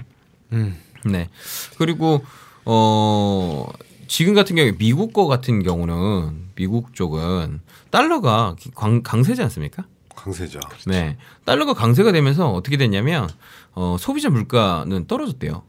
음. 0.53 0.75
네. 1.05 1.29
그리고 1.77 2.23
어 2.65 3.67
지금 4.07 4.33
같은 4.33 4.55
경우에 4.55 4.75
미국 4.77 5.13
거 5.13 5.27
같은 5.27 5.61
경우는 5.61 6.47
미국 6.55 6.95
쪽은 6.95 7.61
달러가 7.91 8.55
강, 8.75 9.03
강세지 9.03 9.41
않습니까? 9.43 9.85
강세죠. 10.15 10.59
네. 10.87 11.17
달러가 11.45 11.73
강세가 11.73 12.11
되면서 12.11 12.51
어떻게 12.51 12.77
됐냐면 12.77 13.29
어 13.73 13.95
소비자 13.99 14.29
물가는 14.29 15.05
떨어졌대요. 15.05 15.63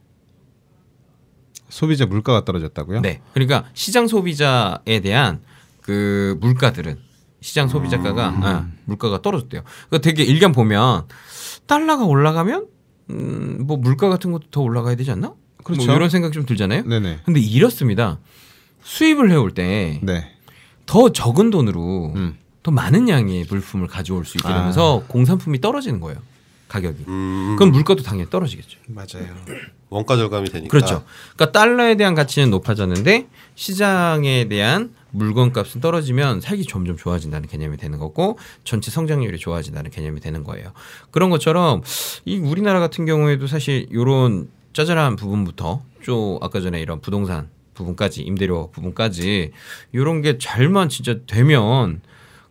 소비자 1.69 2.07
물가가 2.07 2.45
떨어졌다고요? 2.45 3.01
네. 3.03 3.21
그러니까 3.35 3.67
시장 3.75 4.07
소비자에 4.07 5.01
대한 5.01 5.41
그 5.89 6.37
물가들은 6.41 6.99
시장 7.41 7.67
소비자가가 7.67 8.27
아, 8.43 8.69
물가가 8.85 9.23
떨어졌대요. 9.23 9.63
그러니까 9.89 10.05
되게 10.05 10.23
일견 10.23 10.53
보면 10.53 11.05
달러가 11.67 12.05
올라가면 12.05 12.67
음, 13.09 13.57
뭐 13.67 13.79
물가 13.79 14.11
같은 14.11 14.31
것도 14.31 14.49
더 14.51 14.61
올라가야 14.61 14.97
되지 14.97 15.11
않나? 15.13 15.33
그렇죠. 15.65 15.87
뭐 15.87 15.97
이런 15.97 16.11
생각 16.11 16.35
좀 16.35 16.45
들잖아요. 16.45 16.83
네네. 16.83 17.21
근데 17.25 17.41
이렇습니다. 17.41 18.19
수입을 18.83 19.31
해올 19.31 19.53
때더 19.53 20.01
네. 20.03 20.31
적은 21.15 21.49
돈으로 21.49 22.13
음. 22.15 22.37
더 22.63 22.71
많은 22.71 23.09
양의 23.09 23.47
물품을 23.49 23.87
가져올 23.87 24.27
수 24.27 24.37
있게 24.37 24.47
되면서 24.47 25.05
공산품이 25.09 25.63
떨어지는 25.63 26.01
거예요. 26.01 26.19
가격이. 26.69 27.05
음, 27.09 27.57
그럼 27.59 27.73
물가도 27.73 28.03
당연히 28.03 28.29
떨어지겠죠. 28.29 28.79
맞아요. 28.89 29.35
원가 29.89 30.19
절감이 30.19 30.51
되니까. 30.51 30.69
그렇죠. 30.71 31.03
그러니까 31.35 31.59
달러에 31.59 31.97
대한 31.97 32.15
가치는 32.15 32.51
높아졌는데 32.51 33.29
시장에 33.55 34.49
대한 34.49 34.93
물건 35.11 35.53
값은 35.53 35.81
떨어지면 35.81 36.41
살기 36.41 36.65
점점 36.65 36.97
좋아진다는 36.97 37.49
개념이 37.49 37.77
되는 37.77 37.99
거고 37.99 38.39
전체 38.65 38.91
성장률이 38.91 39.39
좋아진다는 39.39 39.91
개념이 39.91 40.21
되는 40.21 40.45
거예요. 40.45 40.73
그런 41.11 41.31
것처럼 41.31 41.83
이 42.25 42.37
우리나라 42.39 42.79
같은 42.81 43.07
경우에도 43.07 43.47
사실 43.47 43.87
이런 43.91 44.49
짜잘한 44.75 45.17
부분부터 45.17 45.83
좀 46.03 46.39
아까 46.43 46.61
전에 46.61 46.81
이런 46.81 47.01
부동산 47.01 47.49
부분까지 47.75 48.23
임대료 48.23 48.71
부분까지 48.73 49.53
이런 49.93 50.21
게 50.23 50.37
잘만 50.39 50.89
진짜 50.89 51.17
되면 51.27 52.01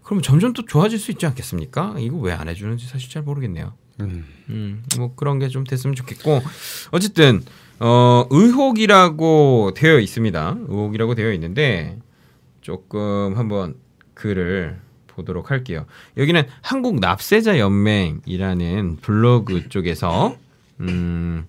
그럼 0.04 0.22
점점 0.22 0.54
또 0.54 0.66
좋아질 0.66 0.98
수 1.00 1.12
있지 1.12 1.26
않겠습니까? 1.26 1.96
이거 2.00 2.18
왜 2.18 2.32
안 2.34 2.48
해주는지 2.48 2.88
사실 2.88 3.10
잘 3.10 3.24
모르겠네요. 3.24 3.74
음. 4.00 4.26
음, 4.50 4.84
뭐 4.98 5.14
그런 5.16 5.38
게 5.40 5.50
좀 5.50 5.64
됐으면 5.64 5.96
좋겠고 5.96 6.42
어쨌든 6.92 7.44
어 7.80 8.26
의혹이라고 8.30 9.74
되어 9.76 10.00
있습니다. 10.00 10.56
의혹이라고 10.68 11.14
되어 11.16 11.32
있는데 11.34 11.98
조금 12.67 13.38
한번 13.38 13.75
글을 14.13 14.77
보도록 15.07 15.51
할게요. 15.51 15.86
여기는 16.17 16.43
한국 16.62 17.00
납세자 17.00 17.59
연맹이라는 17.59 18.97
블로그 19.01 19.69
쪽에서 19.69 20.36
음 20.81 21.45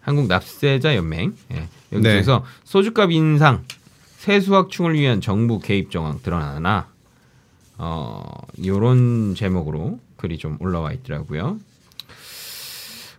한국 0.00 0.26
납세자 0.26 0.96
연맹 0.96 1.36
예, 1.52 1.68
여기서 1.92 2.44
소주값 2.64 3.12
인상 3.12 3.64
세수 4.16 4.52
확충을 4.52 4.94
위한 4.94 5.20
정부 5.20 5.60
개입 5.60 5.92
정황 5.92 6.20
드러나나 6.22 6.88
어, 7.76 8.24
요런 8.66 9.36
제목으로 9.36 10.00
글이 10.16 10.38
좀 10.38 10.56
올라와 10.58 10.90
있더라고요. 10.90 11.60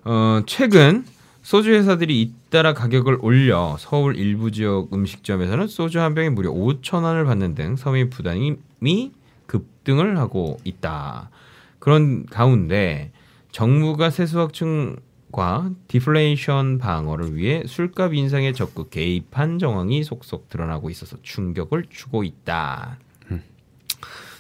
어, 0.04 0.42
최근 0.46 1.06
소주 1.50 1.72
회사들이 1.72 2.22
잇따라 2.22 2.76
가격을 2.76 3.18
올려 3.22 3.76
서울 3.80 4.16
일부 4.18 4.52
지역 4.52 4.94
음식점에서는 4.94 5.66
소주 5.66 6.00
한 6.00 6.14
병에 6.14 6.30
무려 6.30 6.52
5천 6.52 7.02
원을 7.02 7.26
받는 7.26 7.56
등 7.56 7.76
서민 7.76 8.12
부담이 8.12 9.12
급등을 9.48 10.20
하고 10.20 10.60
있다. 10.64 11.32
그런 11.80 12.28
가운데 12.28 13.12
정부가 13.52 14.12
세수확층과 14.12 15.72
디플레이션 15.88 16.78
방어를 16.78 17.36
위해 17.36 17.64
술값 17.66 18.14
인상에 18.14 18.52
적극 18.54 18.92
개입한 18.92 19.58
정황이 19.58 20.04
속속 20.04 20.50
드러나고 20.50 20.92
있어서 20.92 21.18
충격을 21.24 21.86
주고 21.90 22.24
있다. 22.24 23.00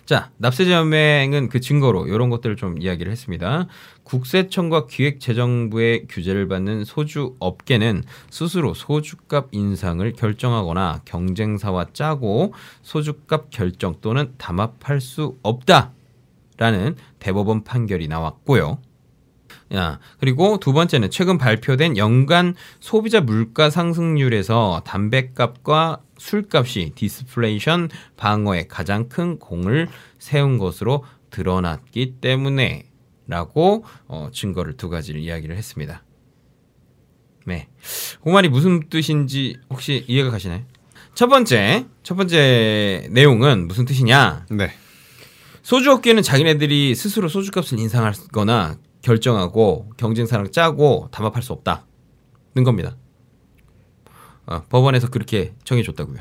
자, 0.09 0.31
납세점행은 0.37 1.49
그 1.49 1.59
증거로 1.59 2.07
이런 2.07 2.31
것들을 2.31 2.55
좀 2.55 2.81
이야기를 2.81 3.11
했습니다. 3.11 3.67
국세청과 4.01 4.87
기획재정부의 4.87 6.07
규제를 6.09 6.47
받는 6.47 6.83
소주 6.83 7.35
업계는 7.37 8.01
스스로 8.31 8.73
소주값 8.73 9.49
인상을 9.51 10.11
결정하거나 10.13 11.01
경쟁사와 11.05 11.89
짜고 11.93 12.55
소주값 12.81 13.51
결정 13.51 13.97
또는 14.01 14.33
담합할 14.39 14.99
수 14.99 15.37
없다라는 15.43 16.95
대법원 17.19 17.63
판결이 17.63 18.07
나왔고요. 18.07 18.79
야, 19.75 19.99
그리고 20.19 20.57
두 20.59 20.73
번째는 20.73 21.11
최근 21.11 21.37
발표된 21.37 21.97
연간 21.97 22.55
소비자 22.79 23.21
물가 23.21 23.69
상승률에서 23.69 24.81
담배값과 24.85 26.01
술값이 26.17 26.93
디플레이션 26.95 27.89
방어에 28.17 28.67
가장 28.67 29.09
큰 29.09 29.37
공을 29.37 29.87
세운 30.17 30.57
것으로 30.57 31.05
드러났기 31.29 32.15
때문에 32.19 32.85
라고 33.27 33.85
어, 34.07 34.29
증거를 34.33 34.75
두 34.75 34.89
가지를 34.89 35.21
이야기를 35.21 35.55
했습니다. 35.55 36.03
네, 37.45 37.67
그 38.23 38.29
말이 38.29 38.49
무슨 38.49 38.89
뜻인지 38.89 39.57
혹시 39.69 40.03
이해가 40.07 40.31
가시나요? 40.31 40.63
첫 41.13 41.27
번째, 41.27 41.85
첫 42.01 42.15
번째 42.15 43.07
내용은 43.11 43.67
무슨 43.67 43.85
뜻이냐? 43.85 44.45
네. 44.51 44.71
소주 45.61 45.91
업계는 45.91 46.23
자기네들이 46.23 46.95
스스로 46.95 47.27
소주값을 47.27 47.77
인상하거나 47.77 48.77
결정하고 49.09 49.89
경쟁사랑 49.97 50.51
짜고 50.51 51.07
담합할 51.11 51.41
수 51.41 51.51
없다는 51.53 52.63
겁니다. 52.63 52.95
어, 54.45 54.61
법원에서 54.69 55.09
그렇게 55.09 55.53
정해줬다고요. 55.63 56.19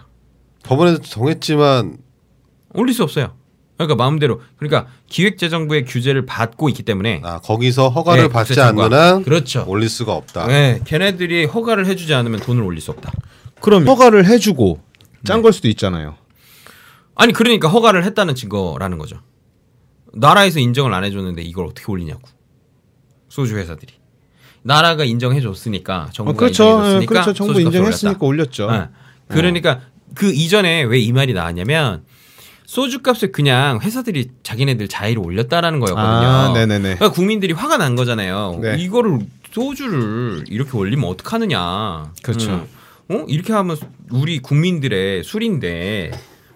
법원에서 0.65 1.03
정했지만 1.03 1.99
올릴 2.73 2.95
수 2.95 3.03
없어요. 3.03 3.35
그러니까 3.77 3.95
마음대로 3.95 4.41
그러니까 4.57 4.91
기획재정부의 5.07 5.85
규제를 5.85 6.25
받고 6.25 6.71
있기 6.71 6.83
때문에 6.83 7.21
아, 7.25 7.39
거기서 7.41 7.91
허가를 7.91 8.23
네, 8.25 8.29
받지. 8.29 8.59
않는 8.59 8.93
한 8.93 9.23
그렇죠. 9.23 9.65
올릴 9.69 9.89
수가 9.91 10.15
없다. 10.15 10.47
네, 10.47 10.81
걔네들이 10.87 11.45
허가를 11.45 11.87
해주지 11.87 12.15
않으면 12.15 12.41
돈을 12.41 12.63
올릴 12.63 12.81
수 12.81 12.91
없다. 12.91 13.13
그럼 13.61 13.87
허가를 13.87 14.27
해주고 14.27 14.81
짠걸 15.25 15.53
수도 15.53 15.69
있잖아요. 15.69 16.17
아니 17.15 17.33
그러니까 17.35 17.69
허가를 17.69 18.05
했다는 18.05 18.35
증거라는 18.35 18.97
거죠. 18.99 19.21
나라에서 20.15 20.59
인정을 20.59 20.95
안 20.95 21.05
해줬는데 21.05 21.43
이걸 21.43 21.67
어떻게 21.67 21.93
올리냐고 21.93 22.23
소주 23.39 23.57
회사들이 23.57 23.93
나라가 24.63 25.05
인정해 25.05 25.41
줬으니까 25.41 26.07
어, 26.09 26.11
정부가 26.13 26.37
그렇죠. 26.39 26.65
인정해줬으니까 26.65 27.03
예, 27.03 27.07
그렇죠. 27.07 27.33
정부 27.35 27.61
인정했으니까 27.61 28.27
올렸죠. 28.27 28.69
예. 28.73 28.89
그러니까 29.29 29.81
그 30.17 30.33
이전에 30.33 30.83
왜 30.83 30.99
이 30.99 31.13
말이 31.13 31.33
나왔냐면 31.35 32.03
소주값을 32.67 33.31
그냥 33.31 33.79
회사들이 33.81 34.31
자기네들 34.43 34.89
자의로 34.89 35.23
올렸다라는 35.23 35.79
거였거든요. 35.79 36.07
아, 36.09 36.53
네네네. 36.53 36.97
그러니까 36.97 37.13
국민들이 37.13 37.53
화가 37.53 37.77
난 37.79 37.95
거잖아요. 37.95 38.59
네. 38.61 38.77
이거를 38.81 39.21
소주를 39.53 40.45
이렇게 40.49 40.77
올리면 40.77 41.09
어떡하느냐. 41.09 42.13
그렇죠. 42.25 42.67
음. 43.11 43.15
어? 43.15 43.25
이렇게 43.29 43.53
하면 43.53 43.77
우리 44.11 44.41
국민들의 44.41 45.23
술인데 45.23 46.11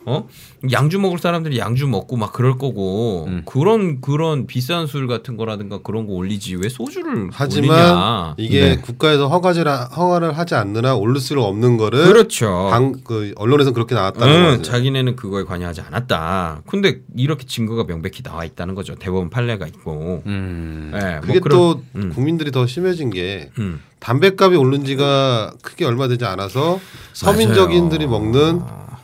어? 0.04 0.26
양주 0.71 0.99
먹을 0.99 1.18
사람들이 1.18 1.59
양주 1.59 1.87
먹고 1.87 2.16
막 2.16 2.32
그럴 2.32 2.59
거고 2.59 3.25
음. 3.28 3.42
그런 3.47 4.00
그런 4.00 4.47
비싼 4.47 4.87
술 4.87 5.06
같은 5.06 5.37
거라든가 5.37 5.78
그런 5.82 6.06
거 6.06 6.12
올리지 6.14 6.56
왜 6.56 6.68
소주를 6.68 7.28
하지만 7.32 7.78
올리냐. 7.78 8.35
이게 8.38 8.61
네. 8.61 8.76
국가에서 8.79 9.29
허가를 9.29 9.70
허가를 9.96 10.37
하지 10.37 10.55
않는 10.55 10.85
한 10.85 10.96
올릴 10.96 11.20
수가 11.20 11.42
없는 11.42 11.76
거를 11.76 12.05
그렇죠. 12.05 12.68
방, 12.70 12.92
그 13.05 13.33
언론에서 13.37 13.72
그렇게 13.72 13.94
나왔다는 13.94 14.35
응, 14.35 14.50
거죠. 14.59 14.62
자기네는 14.70 15.16
그거에 15.16 15.44
관여하지 15.44 15.81
않았다. 15.83 16.62
근데 16.66 17.00
이렇게 17.16 17.46
증거가 17.46 17.85
명백히 17.85 18.22
나와 18.22 18.44
있다는 18.44 18.74
거죠. 18.74 18.94
대법원 18.96 19.31
판례가 19.31 19.66
있고. 19.68 20.22
음. 20.26 20.92
예, 20.94 21.11
뭐 21.12 21.20
그게 21.22 21.38
그런- 21.40 21.57
또 21.59 21.83
음. 21.96 22.11
국민들이 22.14 22.50
더 22.50 22.66
심해진 22.66 23.11
게 23.11 23.50
음. 23.59 23.81
담배값이 24.00 24.57
오른 24.57 24.85
지가 24.85 25.53
크게 25.62 25.85
얼마 25.85 26.09
되지 26.09 26.24
않아서 26.24 26.81
서민적인들이. 27.12 28.07
먹는 28.07 28.61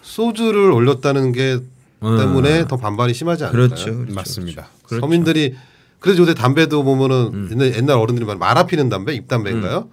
소주를 0.09 0.73
올렸다는 0.73 1.33
게 1.33 1.59
음. 2.03 2.17
때문에 2.19 2.67
더 2.67 2.77
반발이 2.77 3.13
심하지 3.13 3.45
않을까요? 3.45 3.69
그렇죠. 3.69 3.95
그렇죠. 3.95 4.15
맞습니다. 4.15 4.69
그렇죠. 4.85 5.01
서민들이 5.01 5.55
그래서 6.01 6.23
요새 6.23 6.33
담배도 6.35 6.83
보면은 6.85 7.31
음. 7.35 7.49
옛날, 7.53 7.75
옛날 7.77 7.99
어른들이 7.99 8.25
말 8.25 8.37
말아 8.37 8.65
피는 8.67 8.89
담배, 8.89 9.15
입담배인가요? 9.15 9.89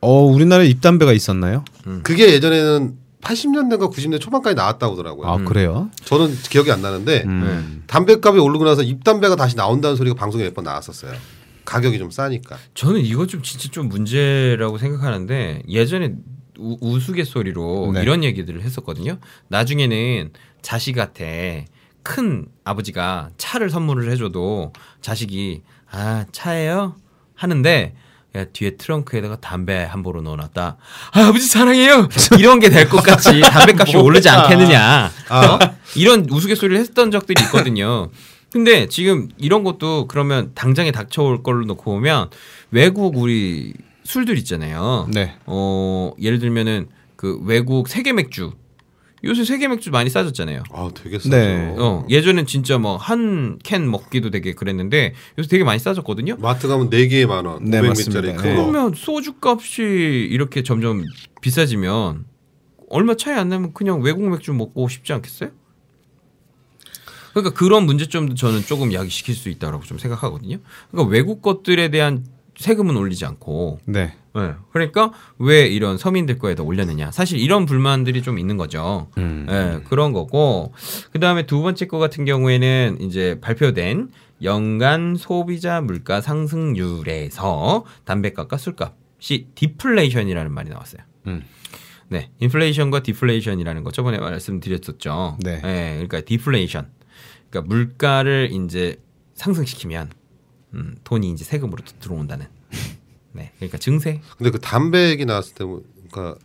어, 0.00 0.22
우리나라에 0.24 0.66
입담배가 0.66 1.12
있었나요? 1.12 1.64
음. 1.86 2.00
그게 2.04 2.32
예전에는 2.32 2.94
80년대인가 3.22 3.92
90년대 3.92 4.20
초반까지 4.20 4.54
나왔다고 4.54 4.92
하더라고요. 4.92 5.26
아, 5.26 5.36
그래요? 5.38 5.90
저는 6.04 6.32
기억이 6.50 6.70
안 6.70 6.82
나는데 6.82 7.24
음. 7.26 7.82
담배값이 7.88 8.38
오르고 8.38 8.64
나서 8.64 8.82
입담배가 8.82 9.34
다시 9.36 9.56
나온다는 9.56 9.96
소리가 9.96 10.14
방송에 10.14 10.44
몇 10.44 10.54
번 10.54 10.64
나왔었어요. 10.64 11.12
가격이 11.64 11.98
좀 11.98 12.10
싸니까. 12.10 12.56
저는 12.74 13.00
이거 13.00 13.26
좀 13.26 13.42
진짜 13.42 13.68
좀 13.70 13.88
문제라고 13.88 14.78
생각하는데 14.78 15.62
예전에 15.68 16.14
우, 16.58 16.76
우스갯소리로 16.80 17.92
네. 17.94 18.02
이런 18.02 18.24
얘기들을 18.24 18.62
했었거든요. 18.62 19.18
나중에는 19.48 20.30
자식한테 20.62 21.66
큰 22.02 22.46
아버지가 22.64 23.30
차를 23.38 23.70
선물을 23.70 24.10
해줘도 24.10 24.72
자식이 25.00 25.62
아 25.90 26.24
차예요 26.32 26.96
하는데 27.34 27.94
야, 28.36 28.44
뒤에 28.44 28.76
트렁크에다가 28.76 29.36
담배 29.40 29.74
한 29.84 30.02
보로 30.02 30.20
넣어놨다. 30.20 30.76
아, 31.12 31.20
아버지 31.20 31.46
사랑해요. 31.46 32.08
이런 32.38 32.60
게 32.60 32.68
될 32.68 32.88
것 32.88 33.02
같이 33.02 33.40
담배값이 33.40 33.96
오르지 33.96 34.28
않겠느냐. 34.28 35.10
어? 35.30 35.58
이런 35.96 36.26
우스갯소리를 36.30 36.78
했던 36.78 37.10
적들이 37.10 37.42
있거든요. 37.44 38.10
근데 38.52 38.86
지금 38.88 39.28
이런 39.38 39.64
것도 39.64 40.08
그러면 40.08 40.52
당장에 40.54 40.90
닥쳐올 40.92 41.42
걸로 41.42 41.64
놓고 41.64 41.84
보면 41.84 42.28
외국 42.70 43.16
우리 43.16 43.72
술들 44.08 44.38
있잖아요. 44.38 45.06
네. 45.12 45.34
어, 45.44 46.12
예를 46.18 46.38
들면은 46.38 46.88
그 47.16 47.38
외국 47.44 47.88
세계 47.88 48.14
맥주. 48.14 48.52
요새 49.22 49.44
세계 49.44 49.68
맥주 49.68 49.90
많이 49.90 50.08
싸졌잖아요. 50.08 50.62
아, 50.72 50.90
되게 50.94 51.18
싸죠. 51.18 51.28
네. 51.36 51.74
어, 51.76 52.06
예전엔 52.08 52.46
진짜 52.46 52.78
뭐 52.78 52.96
한 52.96 53.58
캔 53.62 53.90
먹기도 53.90 54.30
되게 54.30 54.54
그랬는데 54.54 55.12
요새 55.38 55.48
되게 55.50 55.62
많이 55.62 55.78
싸졌거든요. 55.78 56.36
마트 56.38 56.68
가면 56.68 56.88
4개에 56.88 57.26
만 57.26 57.44
원, 57.44 57.64
네, 57.64 57.82
500ml짜리 57.82 57.86
맞습니다. 57.88 58.20
큰 58.22 58.26
네. 58.36 58.36
거. 58.36 58.42
그러면 58.66 58.94
소주 58.96 59.34
값이 59.42 59.82
이렇게 60.30 60.62
점점 60.62 61.04
비싸지면 61.42 62.24
얼마 62.88 63.14
차이 63.14 63.34
안 63.34 63.50
나면 63.50 63.74
그냥 63.74 64.00
외국 64.00 64.26
맥주 64.30 64.54
먹고 64.54 64.88
싶지 64.88 65.12
않겠어요? 65.12 65.50
그러니까 67.34 67.52
그런 67.54 67.84
문제점도 67.84 68.36
저는 68.36 68.62
조금 68.62 68.94
야기시킬 68.94 69.34
수 69.34 69.50
있다고 69.50 69.82
좀 69.82 69.98
생각하거든요. 69.98 70.58
그러니까 70.90 71.10
외국 71.12 71.42
것들에 71.42 71.90
대한 71.90 72.24
세금은 72.58 72.96
올리지 72.96 73.24
않고 73.24 73.78
네. 73.84 74.14
네. 74.34 74.52
그러니까 74.72 75.12
왜 75.38 75.66
이런 75.68 75.96
서민들 75.96 76.38
거에다 76.38 76.64
올렸느냐. 76.64 77.12
사실 77.12 77.38
이런 77.38 77.66
불만들이 77.66 78.20
좀 78.20 78.38
있는 78.38 78.56
거죠. 78.56 79.08
음. 79.16 79.46
네, 79.48 79.80
그런 79.88 80.12
거고. 80.12 80.72
그 81.12 81.20
다음에 81.20 81.46
두 81.46 81.62
번째 81.62 81.86
거 81.86 81.98
같은 81.98 82.24
경우에는 82.24 82.98
이제 83.00 83.38
발표된 83.40 84.10
연간 84.42 85.14
소비자 85.16 85.80
물가 85.80 86.20
상승률에서 86.20 87.84
담배값과 88.04 88.56
술값이 88.56 89.48
디플레이션이라는 89.54 90.52
말이 90.52 90.68
나왔어요. 90.68 91.02
음. 91.28 91.42
네, 92.08 92.30
인플레이션과 92.40 93.04
디플레이션이라는 93.04 93.84
거 93.84 93.92
저번에 93.92 94.18
말씀드렸었죠. 94.18 95.38
네. 95.44 95.60
그러니까 95.60 96.22
디플레이션. 96.22 96.88
그러니까 97.50 97.68
물가를 97.68 98.50
이제 98.52 98.96
상승시키면 99.34 100.10
음, 100.74 100.96
돈이 101.04 101.30
이제 101.30 101.44
세금으로 101.44 101.82
또 101.84 101.92
들어온다는. 102.00 102.46
네, 103.32 103.52
그러니까 103.56 103.78
증세. 103.78 104.20
근데 104.36 104.50
그 104.50 104.58
담배 104.58 105.10
얘기 105.10 105.24
나왔을 105.24 105.54
때 105.54 105.64
뭐, 105.64 105.82
그러니까 106.10 106.38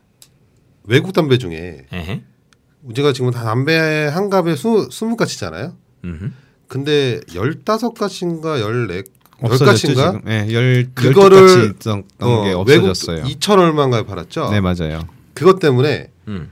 외국 0.83 1.13
담배 1.13 1.37
중에 1.37 1.85
에헤. 1.91 2.23
우리가 2.83 3.13
지금 3.13 3.31
다 3.31 3.43
담배 3.43 3.77
한 3.77 4.29
갑에 4.29 4.55
수, 4.55 4.87
20가치잖아요. 4.89 5.75
음흠. 6.03 6.31
근데 6.67 7.19
15가치인가 7.27 8.59
14 8.59 9.03
없어졌죠 9.41 9.87
10가치인가? 9.93 10.13
지금. 10.13 10.21
네, 10.25 10.53
열 10.53 10.89
그거를 10.93 11.71
있던 11.71 12.03
게 12.03 12.51
없어졌어요. 12.53 13.23
2천 13.23 13.59
얼마인가에 13.59 14.03
팔았죠. 14.03 14.49
네, 14.51 14.61
맞아요. 14.61 15.07
그것 15.33 15.59
때문에 15.59 16.11
음. 16.27 16.49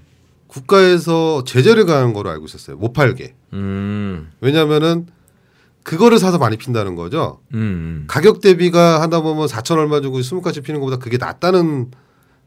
국가에서 0.47 1.43
제재를 1.45 1.85
가한 1.85 2.13
거로 2.13 2.29
알고 2.29 2.45
있었어요. 2.45 2.75
못 2.77 2.93
팔게. 2.93 3.35
음. 3.53 4.31
왜냐하면은 4.41 5.07
그거를 5.83 6.19
사서 6.19 6.37
많이 6.37 6.57
핀다는 6.57 6.95
거죠. 6.95 7.39
음. 7.53 8.05
가격 8.07 8.41
대비가 8.41 9.01
하다 9.01 9.21
보면 9.21 9.47
4천 9.47 9.77
얼마 9.77 9.99
주고 10.01 10.19
20가지 10.19 10.63
피는 10.63 10.79
것보다 10.79 10.97
그게 10.97 11.17
낫다는 11.17 11.91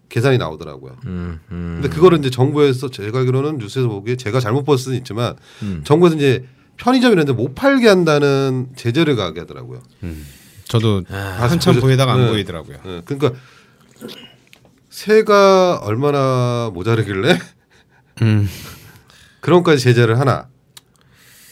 계산이 0.08 0.38
나오더라고요. 0.38 0.96
음. 1.06 1.40
음. 1.50 1.78
근데 1.80 1.88
그거를 1.94 2.18
이제 2.18 2.30
정부에서 2.30 2.90
제가 2.90 3.18
알기로는 3.20 3.58
뉴스에서 3.58 3.88
보기에 3.88 4.16
제가 4.16 4.38
잘못 4.40 4.64
볼 4.64 4.78
수는 4.78 4.96
있지만 4.98 5.34
음. 5.62 5.82
정부에서 5.84 6.16
이제 6.16 6.44
편의점 6.76 7.12
이런 7.12 7.26
데 7.26 7.32
못 7.32 7.54
팔게 7.54 7.88
한다는 7.88 8.68
제재를 8.76 9.16
가게 9.16 9.40
하더라고요. 9.40 9.80
저도 10.68 11.02
아, 11.10 11.16
한참 11.40 11.80
보이다가 11.80 12.12
안 12.12 12.20
네. 12.24 12.28
보이더라고요. 12.30 12.78
예, 12.86 13.02
그러니까 13.04 13.32
세가 14.90 15.80
얼마나 15.82 16.70
모자르길래 16.72 17.38
음. 18.22 18.48
그런까지 19.40 19.82
제재를 19.82 20.18
하나. 20.18 20.48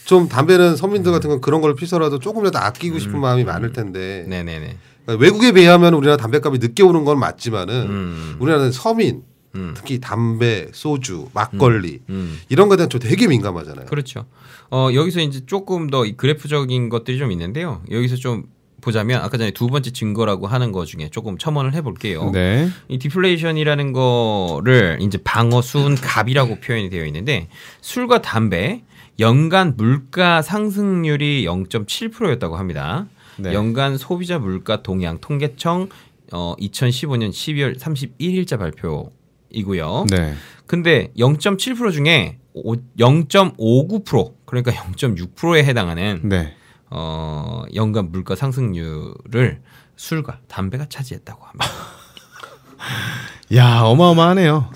좀 0.05 0.29
담배는 0.29 0.77
서민들 0.77 1.13
같은 1.13 1.31
건 1.31 1.41
그런 1.41 1.61
걸 1.61 1.75
피서라도 1.75 2.19
조금이라도 2.19 2.59
아끼고 2.59 2.99
싶은 2.99 3.21
마음이 3.21 3.45
많을 3.45 3.73
텐데 3.73 4.25
네네네. 4.29 4.77
그러니까 5.05 5.23
외국에 5.23 5.53
비하면 5.53 5.95
우리나라 5.95 6.17
담배값이 6.17 6.59
늦게 6.59 6.83
오른 6.83 7.05
건 7.05 7.19
맞지만은 7.19 7.75
음. 7.89 8.37
우리나라는 8.39 8.73
서민 8.73 9.23
음. 9.55 9.75
특히 9.77 10.01
담배, 10.01 10.69
소주, 10.73 11.29
막걸리 11.35 12.01
음. 12.09 12.39
이런 12.49 12.69
거에 12.69 12.77
대한 12.77 12.89
좀 12.89 13.01
되게 13.01 13.27
민감하잖아요. 13.27 13.87
그렇죠. 13.87 14.27
어, 14.71 14.89
여기서 14.95 15.21
이제 15.21 15.45
조금 15.47 15.91
더이 15.91 16.17
그래프적인 16.17 16.89
것들이 16.89 17.19
좀 17.19 17.31
있는데요. 17.33 17.83
여기서 17.91 18.17
좀 18.17 18.45
보자면 18.81 19.23
아까 19.23 19.39
전에 19.39 19.53
두 19.53 19.69
번째 19.69 19.93
증거라고 19.93 20.47
하는 20.47 20.73
거 20.73 20.85
중에 20.85 21.09
조금 21.11 21.39
첨언을 21.39 21.75
해볼게요. 21.75 22.31
네. 22.31 22.69
이 22.89 22.99
디플레이션이라는 22.99 23.93
거를 23.93 24.99
이제 25.01 25.19
방어 25.23 25.63
수은 25.63 25.95
갑이라고 25.95 26.61
표현이 26.61 26.91
되어 26.91 27.07
있는데 27.07 27.49
술과 27.81 28.23
담배 28.23 28.83
연간 29.21 29.77
물가 29.77 30.43
상승률이 30.43 31.45
0.7%였다고 31.45 32.57
합니다. 32.57 33.07
네. 33.37 33.53
연간 33.53 33.97
소비자 33.99 34.39
물가 34.39 34.83
동향 34.83 35.19
통계청 35.19 35.89
어, 36.33 36.55
2015년 36.59 37.31
12월 37.31 37.79
31일자 37.79 38.59
발표이고요. 38.59 40.07
네. 40.11 40.35
근데 40.67 41.13
0.7% 41.19 41.93
중에 41.93 42.39
오- 42.55 42.77
0.59% 42.99 44.35
그러니까 44.47 44.73
0.6%에 44.73 45.65
해당하는 45.65 46.21
네. 46.25 46.55
어, 46.91 47.63
연간 47.75 48.11
물가 48.11 48.35
상승률을 48.35 49.61
술과 49.97 50.41
담배가 50.49 50.87
차지했다고 50.89 51.45
합니다. 51.45 51.67
야 53.55 53.81
어마어마하네요. 53.83 54.71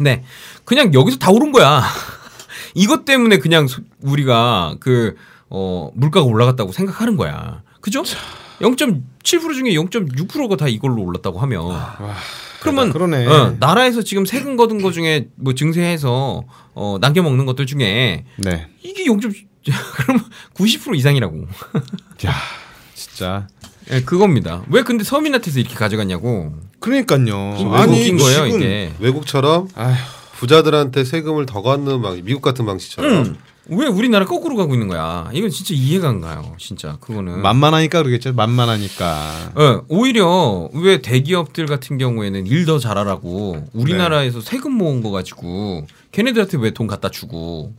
네. 0.00 0.24
그냥 0.64 0.92
여기서 0.92 1.18
다 1.18 1.30
오른 1.30 1.52
거야. 1.52 1.82
이것 2.76 3.06
때문에 3.06 3.38
그냥 3.38 3.66
소- 3.68 3.80
우리가 4.02 4.76
그, 4.80 5.16
어, 5.48 5.90
물가가 5.94 6.26
올라갔다고 6.26 6.72
생각하는 6.72 7.16
거야. 7.16 7.62
그죠? 7.80 8.02
0.7% 8.60 9.54
중에 9.54 9.70
0.6%가 9.72 10.56
다 10.56 10.68
이걸로 10.68 11.02
올랐다고 11.02 11.38
하면. 11.40 11.64
그러면 12.60 12.92
그러네. 12.92 13.26
어, 13.26 13.56
나라에서 13.58 14.02
지금 14.02 14.26
세금 14.26 14.56
거둔 14.56 14.82
거 14.82 14.90
중에 14.92 15.28
뭐 15.36 15.54
증세해서 15.54 16.44
어, 16.74 16.98
남겨 17.00 17.22
먹는 17.22 17.46
것들 17.46 17.64
중에 17.66 18.24
네. 18.36 18.66
이게 18.82 19.06
0. 19.06 19.18
그럼 19.96 20.20
90% 20.54 20.96
이상이라고. 20.96 21.46
야 22.26 22.32
진짜. 22.94 23.46
예, 23.90 24.00
그겁니다. 24.02 24.62
왜 24.68 24.82
근데 24.82 25.02
서민한테서 25.04 25.60
이렇게 25.60 25.74
가져갔냐고. 25.76 26.52
그러니까요. 26.80 27.72
아니, 27.72 28.16
거예요, 28.16 28.44
지금- 28.46 28.60
이게. 28.60 28.92
외국처럼 28.98 29.68
아휴. 29.74 29.94
부자들한테 30.38 31.04
세금을 31.04 31.46
더 31.46 31.62
걷는 31.62 32.02
방 32.02 32.22
미국 32.24 32.42
같은 32.42 32.66
방식처럼 32.66 33.12
음. 33.12 33.36
왜 33.68 33.86
우리나라 33.88 34.26
거꾸로 34.26 34.54
가고 34.54 34.74
있는 34.74 34.86
거야? 34.86 35.28
이건 35.32 35.50
진짜 35.50 35.74
이해가 35.74 36.08
안 36.08 36.20
가요. 36.20 36.54
진짜 36.56 36.98
그거는. 37.00 37.40
만만하니까 37.42 38.00
그러겠죠. 38.02 38.32
만만하니까. 38.32 39.52
예, 39.58 39.78
오히려 39.88 40.68
왜 40.72 41.02
대기업들 41.02 41.66
같은 41.66 41.98
경우에는 41.98 42.46
일 42.46 42.64
더 42.66 42.78
잘하라고 42.78 43.66
우리나라에서 43.72 44.40
세금 44.40 44.72
모은 44.72 45.02
거 45.02 45.10
가지고 45.10 45.86
걔네들한테 46.12 46.58
왜 46.58 46.70
돈 46.70 46.86
갖다 46.86 47.10
주고 47.10 47.72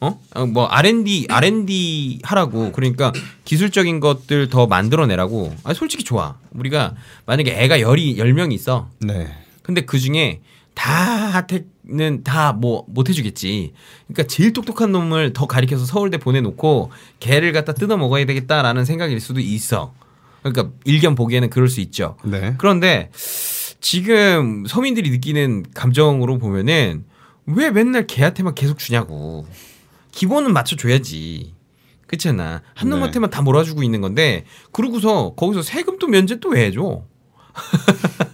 어? 0.00 0.20
어, 0.34 0.46
뭐 0.46 0.66
R&D 0.66 1.26
R&D 1.30 2.20
하라고 2.24 2.70
그러니까 2.72 3.12
기술적인 3.44 3.98
것들 4.00 4.50
더 4.50 4.66
만들어내라고. 4.68 5.52
아 5.64 5.74
솔직히 5.74 6.04
좋아. 6.04 6.36
우리가 6.52 6.94
만약에 7.26 7.52
애가 7.62 7.80
열이 7.80 8.18
열 8.18 8.32
명이 8.34 8.54
있어. 8.54 8.88
네. 9.00 9.28
근데 9.62 9.80
그 9.80 9.98
중에 9.98 10.40
다 10.74 11.36
혜택은 11.36 12.24
다 12.24 12.52
뭐 12.52 12.84
못 12.88 13.08
해주겠지. 13.08 13.72
그러니까 14.08 14.26
제일 14.26 14.52
똑똑한 14.52 14.92
놈을 14.92 15.32
더 15.32 15.46
가리켜서 15.46 15.84
서울대 15.84 16.16
보내놓고 16.18 16.90
걔를 17.20 17.52
갖다 17.52 17.72
뜯어 17.72 17.96
먹어야 17.96 18.24
되겠다라는 18.26 18.84
생각일 18.84 19.20
수도 19.20 19.40
있어. 19.40 19.92
그러니까 20.42 20.70
일견 20.84 21.14
보기에는 21.14 21.50
그럴 21.50 21.68
수 21.68 21.80
있죠. 21.80 22.16
네. 22.24 22.54
그런데 22.58 23.10
지금 23.80 24.64
서민들이 24.66 25.10
느끼는 25.10 25.66
감정으로 25.74 26.38
보면은 26.38 27.04
왜 27.46 27.70
맨날 27.70 28.06
걔한테만 28.06 28.54
계속 28.54 28.78
주냐고. 28.78 29.46
기본은 30.12 30.52
맞춰줘야지. 30.52 31.54
그렇잖아. 32.06 32.62
한 32.74 32.88
네. 32.90 32.94
놈한테만 32.96 33.30
다 33.30 33.40
몰아주고 33.42 33.82
있는 33.82 34.00
건데 34.00 34.44
그러고서 34.72 35.34
거기서 35.34 35.62
세금 35.62 35.98
또 35.98 36.06
면제 36.08 36.40
또 36.40 36.50
왜 36.50 36.66
해줘? 36.66 37.02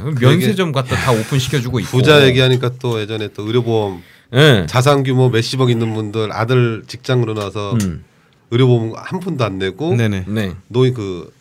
그럼 0.00 0.14
면세점 0.20 0.72
갖다 0.72 0.96
다 0.96 1.12
오픈 1.12 1.38
시켜주고 1.38 1.80
있고. 1.80 1.90
부자 1.90 2.26
얘기하니까 2.26 2.72
또 2.78 3.00
예전에 3.00 3.28
또 3.28 3.46
의료보험 3.46 4.02
예. 4.34 4.66
자산 4.68 5.02
규모 5.02 5.28
몇십억 5.28 5.70
있는 5.70 5.94
분들 5.94 6.32
아들 6.32 6.84
직장으로 6.86 7.34
나서 7.34 7.72
음. 7.82 8.04
의료보험 8.50 8.92
한 8.96 9.20
푼도 9.20 9.44
안 9.44 9.58
내고 9.58 9.94
네네. 9.94 10.24
네. 10.28 10.54
노인 10.68 10.94
그 10.94 11.32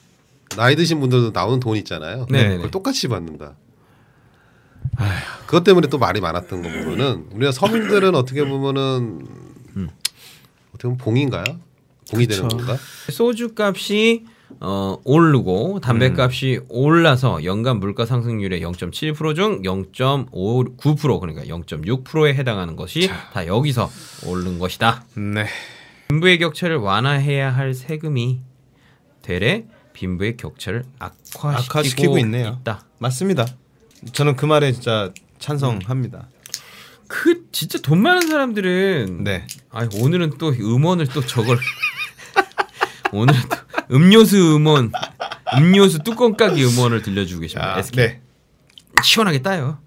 나이 0.56 0.76
드신 0.76 1.00
분들도 1.00 1.32
나오는 1.32 1.60
돈 1.60 1.78
있잖아요. 1.78 2.28
네네네. 2.30 2.56
그걸 2.58 2.72
똑같이 2.72 3.08
받는다. 3.08 3.56
그것 5.46 5.63
때문에 5.63 5.88
또 5.88 5.98
말이 5.98 6.22
많았던 6.22 6.62
거 6.62 6.69
보면은 6.69 7.26
우리가 7.32 7.52
서민들은 7.52 8.15
어떻게 8.15 8.46
보면은 8.46 9.26
어떻게 10.74 10.84
보면 10.84 10.98
봉인가요? 10.98 11.43
봉이 12.12 12.28
되는 12.28 12.43
그쵸. 12.43 12.58
건가? 12.58 12.78
소주 13.10 13.54
값이 13.58 14.26
어, 14.60 14.98
오르고 15.04 15.80
담배 15.82 16.13
값이 16.18 16.62
올라서 16.70 17.44
연간 17.44 17.80
물가 17.80 18.06
상승률의 18.06 18.62
0.7%중 18.62 19.62
0.59% 19.62 21.20
그러니까 21.20 21.44
0.6%에 21.44 22.34
해당하는 22.34 22.76
것이 22.76 23.10
다 23.34 23.48
여기서 23.48 23.89
오른 24.26 24.60
것이다. 24.60 25.04
네. 25.16 25.46
빈부의 26.10 26.38
격차를 26.39 26.78
완화해야 26.78 27.56
할 27.56 27.74
세금이 27.74 28.42
되레 29.22 29.66
빈부의 29.94 30.38
격차를 30.38 30.84
악화시키고, 31.00 31.48
악화시키고 31.48 32.18
있네요. 32.20 32.58
있다. 32.62 32.86
맞습니다. 33.00 33.46
저는 34.12 34.36
그 34.36 34.46
말에 34.46 34.72
진짜 34.72 35.12
찬성합니다. 35.39 36.28
그 37.08 37.46
진짜 37.52 37.80
돈 37.80 38.02
많은 38.02 38.28
사람들은 38.28 39.24
네. 39.24 39.46
아 39.70 39.88
오늘은 39.96 40.38
또 40.39 40.50
음원을 40.50 41.08
또 41.08 41.22
저걸 41.22 41.58
오늘은 43.13 43.39
또 43.50 43.56
음료수 43.91 44.56
음원 44.56 44.91
음료수 45.58 46.00
뚜껑 46.00 46.36
까기 46.36 46.63
음원을 46.65 47.02
들려주고 47.02 47.41
계십니다. 47.41 47.76
아, 47.76 47.80
SK. 47.80 47.96
네. 48.06 48.22
시원하게 49.04 49.41
따요. 49.41 49.80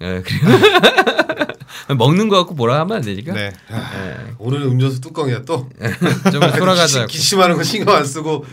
예, 0.00 0.22
그리고 0.24 0.46
먹는 1.96 2.28
거 2.28 2.36
갖고 2.38 2.54
뭐라 2.54 2.80
하면 2.80 2.98
안 2.98 3.02
되니까. 3.02 3.32
네. 3.32 3.52
예, 3.72 4.34
오늘은 4.38 4.68
음료수 4.68 5.00
뚜껑이야 5.00 5.42
또. 5.44 5.68
좀 6.30 6.40
돌아가자. 6.40 7.06
기침- 7.06 7.06
기침하는 7.06 7.56
거 7.56 7.62
신경 7.62 7.94
안 7.94 8.04
쓰고 8.04 8.44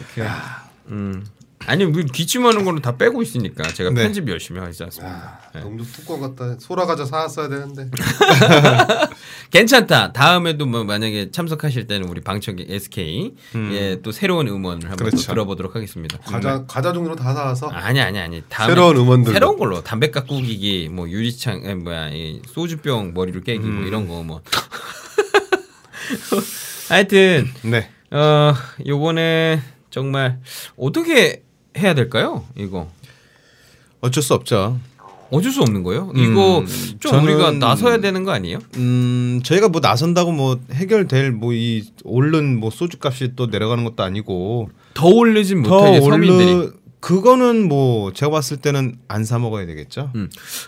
음. 0.89 1.25
아니 1.67 1.85
뭐 1.85 2.01
기침하는 2.03 2.63
거는 2.63 2.81
다 2.81 2.95
빼고 2.97 3.21
있으니까 3.21 3.63
제가 3.63 3.89
네. 3.91 4.03
편집 4.03 4.27
열심히 4.29 4.59
하지 4.59 4.83
않습니다. 4.83 5.39
네. 5.53 5.61
음료수 5.63 6.01
뚜껑 6.01 6.21
갖다 6.21 6.55
소라 6.59 6.85
과자 6.85 7.05
사왔어야 7.05 7.47
되는데. 7.49 7.89
괜찮다. 9.51 10.11
다음에도 10.13 10.65
뭐 10.65 10.83
만약에 10.83 11.31
참석하실 11.31 11.87
때는 11.87 12.07
우리 12.09 12.21
방청객 12.21 12.69
SK 12.69 13.33
음. 13.55 13.71
예, 13.73 13.99
또 14.01 14.11
새로운 14.11 14.47
음원을 14.47 14.89
한번 14.89 14.97
그렇죠. 15.09 15.17
또 15.17 15.23
들어보도록 15.33 15.75
하겠습니다. 15.75 16.17
과자 16.19 16.65
과자 16.67 16.93
종류로 16.93 17.15
다 17.15 17.33
사와서 17.33 17.69
아니 17.69 17.99
아니 18.01 18.19
아니. 18.19 18.43
다음에 18.49 18.73
새로운 18.73 18.97
음원들. 18.97 19.33
새로운 19.33 19.57
걸로 19.57 19.83
담배 19.83 20.11
깎우기기 20.11 20.89
뭐 20.91 21.09
유리창 21.09 21.61
에, 21.65 21.75
뭐야 21.75 22.09
이 22.09 22.41
소주병 22.47 23.13
머리로 23.13 23.41
깨기 23.41 23.65
뭐 23.67 23.85
이런 23.85 24.07
거 24.07 24.23
뭐. 24.23 24.41
하여튼 26.89 27.47
네. 27.63 27.89
어 28.11 28.53
요번에 28.85 29.61
정말 29.89 30.39
어떻게 30.77 31.43
해야 31.77 31.93
될까요? 31.93 32.43
이거 32.55 32.87
어쩔 34.01 34.21
수 34.23 34.33
없죠. 34.33 34.79
어쩔 35.31 35.51
수 35.51 35.61
없는 35.61 35.81
거예요? 35.83 36.11
이거 36.15 36.63
좀 36.99 37.11
저는- 37.11 37.23
우리가 37.23 37.51
나서야 37.51 37.97
되는 37.97 38.23
거 38.23 38.31
아니에요? 38.31 38.59
음, 38.77 39.41
저희가 39.43 39.69
뭐 39.69 39.81
나선다고 39.81 40.31
뭐 40.31 40.59
해결될 40.71 41.31
뭐 41.31 41.51
이 41.53 41.83
오른 42.03 42.59
뭐 42.59 42.69
소주값이 42.69 43.31
또 43.35 43.47
내려가는 43.47 43.83
것도 43.83 44.03
아니고 44.03 44.69
더 44.93 45.07
올리진 45.07 45.63
더 45.63 45.69
못하게 45.79 46.01
서민들이. 46.01 46.69
그거는 46.99 47.67
뭐 47.67 48.13
제가 48.13 48.31
봤을 48.31 48.57
때는 48.57 48.97
안 49.07 49.23
사 49.25 49.37
먹어야 49.39 49.65
되겠죠. 49.65 50.11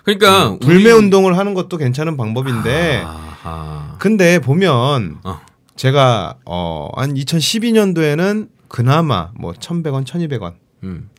그러니까 0.03 0.51
음, 0.51 0.59
불매 0.59 0.91
운동을 0.91 1.37
하는 1.37 1.53
것도 1.53 1.77
괜찮은 1.77 2.17
방법인데 2.17 3.03
아하. 3.05 3.95
근데 3.99 4.39
보면 4.39 5.19
어. 5.23 5.39
제가 5.75 6.35
어한 6.45 7.13
2012년도에는 7.13 8.49
그나마 8.67 9.29
뭐 9.35 9.51
1,100원, 9.53 10.05
1,200원 10.05 10.53
음. 10.83 11.09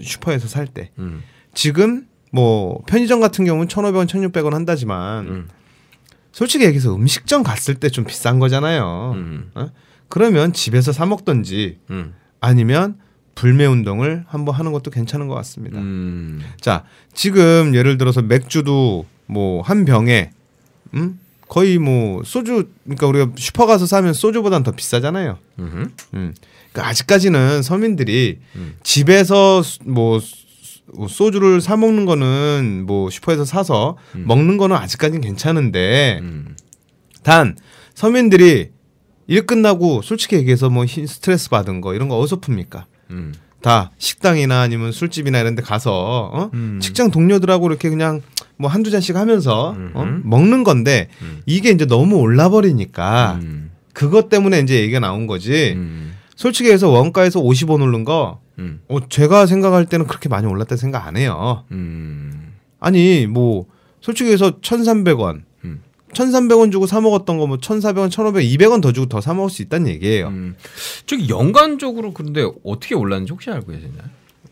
슈퍼에서 0.00 0.48
살 0.48 0.66
때 0.66 0.90
음. 0.98 1.22
지금 1.54 2.06
뭐 2.32 2.82
편의점 2.86 3.20
같은 3.20 3.44
경우는 3.44 3.68
1,500원, 3.68 4.06
1,600원 4.06 4.50
한다지만 4.52 5.26
음. 5.26 5.48
솔직히 6.32 6.64
얘기해서 6.64 6.94
음식점 6.94 7.42
갔을 7.42 7.74
때 7.76 7.88
좀 7.88 8.04
비싼 8.04 8.38
거잖아요. 8.38 9.12
음. 9.14 9.50
어? 9.54 9.68
그러면 10.08 10.52
집에서 10.52 10.92
사 10.92 11.06
먹던지 11.06 11.78
음. 11.90 12.14
아니면 12.40 12.98
불매 13.34 13.66
운동을 13.66 14.24
한번 14.28 14.54
하는 14.54 14.72
것도 14.72 14.90
괜찮은 14.90 15.28
것 15.28 15.34
같습니다. 15.34 15.78
음. 15.78 16.40
자, 16.60 16.84
지금 17.14 17.74
예를 17.74 17.98
들어서 17.98 18.22
맥주도 18.22 19.06
뭐 19.26 19.62
한 19.62 19.84
병에 19.84 20.30
음? 20.94 21.18
거의 21.48 21.78
뭐 21.78 22.22
소주 22.24 22.68
그러니까 22.84 23.06
우리가 23.06 23.32
슈퍼 23.36 23.66
가서 23.66 23.86
사면 23.86 24.12
소주보다는 24.14 24.62
더 24.64 24.72
비싸잖아요. 24.72 25.38
음. 26.14 26.34
음. 26.76 26.82
그러니까 26.82 26.88
아직까지는 26.88 27.62
서민들이 27.62 28.38
음. 28.56 28.74
집에서 28.82 29.62
수- 29.62 29.78
뭐 29.84 30.20
수- 30.20 30.36
소주를 31.08 31.60
사 31.60 31.76
먹는 31.76 32.04
거는 32.06 32.84
뭐 32.86 33.10
슈퍼에서 33.10 33.44
사서 33.44 33.96
먹는 34.12 34.56
거는 34.56 34.76
아직까지는 34.76 35.20
괜찮은데 35.22 36.20
음. 36.22 36.54
단 37.22 37.56
서민들이 37.94 38.70
일 39.26 39.46
끝나고 39.46 40.02
솔직히 40.02 40.36
얘기해서 40.36 40.70
뭐 40.70 40.84
히- 40.84 41.06
스트레스 41.06 41.50
받은 41.50 41.80
거 41.80 41.94
이런 41.94 42.08
거 42.08 42.16
어디서 42.18 42.40
풉니까? 42.40 42.84
음. 43.10 43.34
다 43.62 43.90
식당이나 43.98 44.60
아니면 44.60 44.92
술집이나 44.92 45.40
이런 45.40 45.56
데 45.56 45.62
가서 45.62 46.30
어? 46.32 46.50
음. 46.54 46.78
직장 46.80 47.10
동료들하고 47.10 47.66
이렇게 47.66 47.88
그냥 47.90 48.20
뭐 48.56 48.70
한두 48.70 48.90
잔씩 48.92 49.16
하면서 49.16 49.70
어? 49.70 50.02
음흠. 50.02 50.20
먹는 50.24 50.62
건데 50.62 51.08
음. 51.22 51.40
이게 51.46 51.70
이제 51.70 51.84
너무 51.86 52.16
올라 52.16 52.48
버리니까 52.48 53.40
음. 53.42 53.70
그것 53.92 54.28
때문에 54.28 54.60
이제 54.60 54.78
얘기가 54.80 55.00
나온 55.00 55.26
거지. 55.26 55.72
음. 55.74 56.12
솔직히 56.36 56.70
해서 56.70 56.88
원가에서 56.88 57.40
50원 57.40 57.82
오른 57.82 58.04
거 58.04 58.40
음. 58.58 58.80
어, 58.88 58.98
제가 59.08 59.46
생각할 59.46 59.86
때는 59.86 60.06
그렇게 60.06 60.28
많이 60.28 60.46
올랐다 60.46 60.76
생각 60.76 61.06
안 61.06 61.16
해요. 61.16 61.64
음. 61.72 62.52
아니 62.78 63.26
뭐 63.26 63.66
솔직히 64.00 64.30
해서 64.30 64.60
1,300원 64.60 65.42
음. 65.64 65.80
1,300원 66.12 66.70
주고 66.70 66.86
사 66.86 67.00
먹었던 67.00 67.38
거 67.38 67.46
뭐 67.46 67.56
1,400원, 67.58 68.08
1,500원, 68.10 68.44
200원 68.58 68.82
더 68.82 68.92
주고 68.92 69.06
더 69.06 69.20
사 69.20 69.34
먹을 69.34 69.50
수 69.50 69.62
있다는 69.62 69.88
얘기예요. 69.88 70.28
음. 70.28 70.54
저기 71.06 71.28
연간적으로 71.28 72.12
근데 72.12 72.46
어떻게 72.64 72.94
올랐는지 72.94 73.32
혹시 73.32 73.50
알고 73.50 73.72
계시나요? 73.72 74.04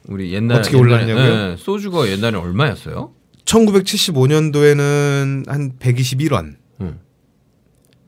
우리 0.07 0.33
옛날 0.35 0.59
어떻게 0.59 0.77
올랐냐고요? 0.77 1.25
네, 1.51 1.57
소주가 1.57 2.07
옛날에 2.09 2.37
얼마였어요? 2.37 3.13
1975년도에는 3.45 5.49
한 5.49 5.73
121원. 5.79 6.57
음. 6.81 6.99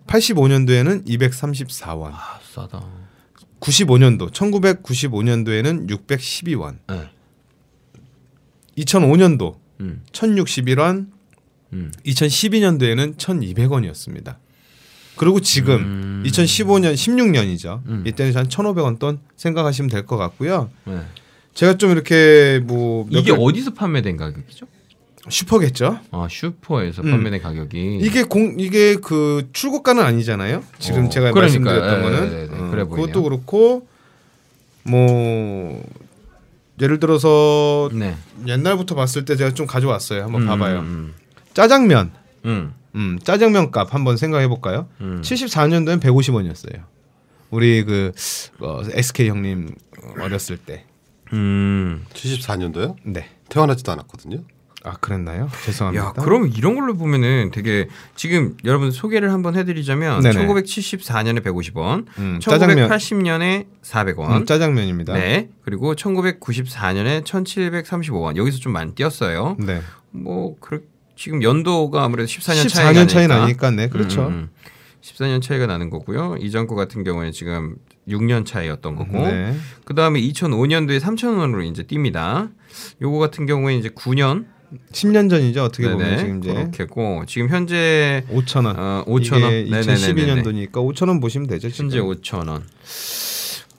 85년도에는 0.06 1.06
234원. 1.06 2.10
아 2.12 2.38
싸다. 2.54 2.82
95년도 3.60 4.30
1995년도에는 4.32 5.88
612원. 5.88 6.76
네. 6.88 7.08
2005년도 8.78 9.56
음. 9.80 10.02
1061원. 10.12 11.06
음. 11.72 11.92
2012년도에는 12.04 13.16
1200원이었습니다. 13.16 14.36
그리고 15.16 15.40
지금 15.40 15.74
음. 15.76 16.22
2015년 16.26 16.94
16년이죠. 16.94 17.80
음. 17.86 18.04
이때는 18.06 18.36
한 18.36 18.48
1,500원 18.48 18.98
돈 18.98 19.18
생각하시면 19.36 19.90
될 19.90 20.04
것 20.06 20.16
같고요. 20.16 20.70
네. 20.84 21.00
제가 21.54 21.78
좀 21.78 21.90
이렇게 21.90 22.60
뭐몇 22.64 23.12
이게 23.22 23.32
개- 23.32 23.38
어디서 23.38 23.72
판매된 23.72 24.18
가격이죠? 24.18 24.66
슈퍼겠죠. 25.28 26.00
아 26.10 26.28
슈퍼에서 26.30 27.02
음. 27.02 27.10
판매된 27.10 27.42
가격이 27.42 27.98
이게 28.00 28.22
공 28.22 28.56
이게 28.58 28.96
그 28.96 29.48
출고가는 29.52 30.02
아니잖아요. 30.02 30.62
지금 30.78 31.06
어, 31.06 31.08
제가 31.08 31.32
그러니까, 31.32 31.40
말씀드렸던 31.40 31.98
예, 31.98 32.02
거는 32.02 32.30
네, 32.30 32.36
네, 32.36 32.48
네. 32.48 32.58
어, 32.58 32.70
그래. 32.70 32.84
그것도 32.84 33.22
그렇고 33.22 33.86
뭐 34.84 35.82
예를 36.80 37.00
들어서 37.00 37.88
네. 37.92 38.16
옛날부터 38.46 38.94
봤을 38.94 39.24
때 39.24 39.36
제가 39.36 39.54
좀 39.54 39.66
가져왔어요. 39.66 40.24
한번 40.24 40.42
음, 40.42 40.46
봐봐요. 40.46 40.80
음, 40.80 41.14
짜장면, 41.54 42.12
음, 42.44 42.74
음, 42.94 43.18
짜장면 43.22 43.70
값 43.70 43.94
한번 43.94 44.16
생각해 44.16 44.46
볼까요? 44.48 44.88
음. 45.00 45.20
74년도엔 45.22 46.00
150원이었어요. 46.00 46.84
우리 47.50 47.84
그 47.84 48.12
어, 48.60 48.82
SK 48.92 49.28
형님 49.28 49.74
어렸을 50.20 50.58
때. 50.58 50.84
음. 51.32 52.04
74년도요? 52.12 52.96
네. 53.04 53.28
태어나지도 53.48 53.92
않았거든요. 53.92 54.42
아 54.86 54.92
그랬나요? 55.00 55.50
죄송합니다. 55.64 56.06
야, 56.06 56.12
그럼 56.12 56.46
이런 56.46 56.76
걸로 56.76 56.94
보면은 56.96 57.50
되게 57.52 57.88
지금 58.14 58.56
여러분 58.64 58.92
소개를 58.92 59.32
한번 59.32 59.56
해드리자면 59.56 60.20
네네. 60.22 60.46
1974년에 60.46 61.44
150원, 61.44 62.06
음, 62.18 62.38
짜장면 62.40 62.88
1980년에 62.88 63.66
400원, 63.82 64.30
음, 64.30 64.46
짜장면입니다. 64.46 65.14
네, 65.14 65.48
그리고 65.64 65.96
1994년에 65.96 67.24
1,735원 67.24 68.36
여기서 68.36 68.58
좀 68.58 68.72
많이 68.72 68.94
뛰었어요. 68.94 69.56
네. 69.58 69.82
뭐 70.12 70.54
그, 70.60 70.86
지금 71.16 71.42
연도가 71.42 72.04
아무래도 72.04 72.28
14년, 72.28 72.66
14년 72.66 73.08
차이 73.08 73.26
나니까. 73.26 73.38
나니까 73.38 73.70
네 73.72 73.88
그렇죠. 73.88 74.28
음, 74.28 74.32
음. 74.32 74.48
14년 75.02 75.42
차이가 75.42 75.66
나는 75.66 75.90
거고요. 75.90 76.36
이전 76.40 76.66
거 76.66 76.74
같은 76.74 77.02
경우에는 77.02 77.32
지금 77.32 77.76
6년 78.08 78.46
차이였던 78.46 78.96
거고. 78.96 79.18
네. 79.18 79.56
그 79.84 79.94
다음에 79.94 80.20
2005년도에 80.20 81.00
3,000원으로 81.00 81.64
이제 81.64 81.82
뜁니다. 81.82 82.50
요거 83.02 83.18
같은 83.18 83.46
경우에 83.46 83.76
이제 83.76 83.88
9년. 83.88 84.46
10년 84.92 85.28
전이죠. 85.30 85.62
어떻게 85.64 85.88
보면 85.88 85.98
네네. 86.08 86.18
지금 86.18 86.38
이제 86.38 86.52
그렇게고 86.52 87.24
지금 87.26 87.48
현재 87.48 88.24
5천 88.30 88.66
원. 88.66 88.78
어, 88.78 89.04
5천 89.06 89.42
원. 89.42 89.52
이게 89.52 89.70
2012년도니까 89.70 90.72
5천 90.72 91.08
원 91.08 91.20
보시면 91.20 91.48
되죠. 91.48 91.68
지금. 91.70 91.84
현재 91.86 92.00
5천 92.00 92.48
원. 92.48 92.62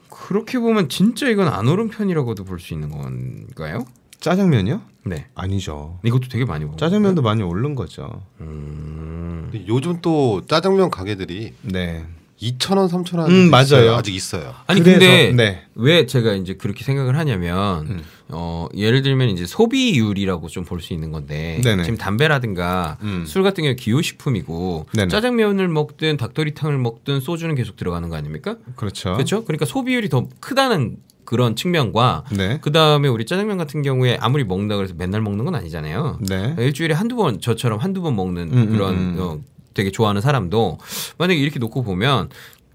그렇게 0.10 0.60
보면 0.60 0.90
진짜 0.90 1.28
이건 1.30 1.48
안 1.48 1.68
오른 1.68 1.88
편이라고도 1.90 2.44
볼 2.44 2.60
수 2.60 2.74
있는 2.74 2.90
건가요? 2.90 3.86
짜장면이요? 4.20 4.82
네. 5.06 5.28
아니죠. 5.36 6.00
이것도 6.04 6.28
되게 6.30 6.44
많이 6.44 6.66
오른 6.66 6.76
짜장면도 6.78 7.22
많이 7.22 7.44
오른 7.44 7.76
거죠. 7.76 8.24
음. 8.42 9.48
근데 9.52 9.66
요즘 9.68 10.02
또 10.02 10.42
짜장면 10.48 10.90
가게들이 10.90 11.54
네. 11.62 12.04
2,000원, 12.42 12.88
3,000원 12.90 13.30
음, 13.30 13.50
맞아요. 13.50 13.96
아직 13.96 14.14
있어요. 14.14 14.54
아니 14.68 14.82
그래서- 14.82 15.00
근데 15.00 15.32
네. 15.36 15.62
왜 15.74 16.06
제가 16.06 16.34
이제 16.34 16.54
그렇게 16.54 16.84
생각을 16.84 17.18
하냐면 17.18 17.88
음. 17.88 18.02
어 18.30 18.68
예를 18.76 19.02
들면 19.02 19.30
이제 19.30 19.46
소비율이라고 19.46 20.48
좀 20.50 20.64
볼 20.66 20.80
수 20.82 20.94
있는 20.94 21.12
건데 21.12 21.60
네네. 21.64 21.84
지금 21.84 21.98
담배라든가 21.98 22.98
음. 23.02 23.24
술 23.26 23.42
같은 23.42 23.64
경우 23.64 23.76
기호식품이고 23.76 24.86
네네. 24.94 25.08
짜장면을 25.10 25.68
먹든 25.68 26.18
닭도리탕을 26.18 26.78
먹든 26.78 27.22
소주는 27.22 27.54
계속 27.56 27.76
들어가는 27.76 28.08
거 28.10 28.16
아닙니까? 28.16 28.58
그렇죠. 28.76 29.14
그렇죠? 29.14 29.44
그러니까 29.46 29.66
소비율이 29.66 30.10
더 30.10 30.28
크다는 30.40 30.98
그런 31.26 31.56
측면과 31.56 32.24
네. 32.32 32.60
그 32.62 32.72
다음에 32.72 33.08
우리 33.08 33.26
짜장면 33.26 33.58
같은 33.58 33.82
경우에 33.82 34.18
아무리 34.22 34.44
먹는다 34.44 34.76
그래서 34.78 34.94
맨날 34.98 35.22
먹는 35.22 35.44
건 35.44 35.56
아니잖아요. 35.56 36.20
네. 36.22 36.56
일주일에 36.60 36.94
한두 36.94 37.16
번 37.16 37.42
저처럼 37.42 37.80
한두 37.80 38.02
번 38.02 38.16
먹는 38.16 38.50
음, 38.54 38.70
그런 38.72 38.94
음, 38.94 39.00
음. 39.00 39.18
어, 39.20 39.40
되게 39.78 39.92
좋아하는 39.92 40.22
사람도 40.22 40.80
만약에 41.20 41.40
이렇게 41.40 41.60
놓고 41.60 41.84
보면 41.84 42.30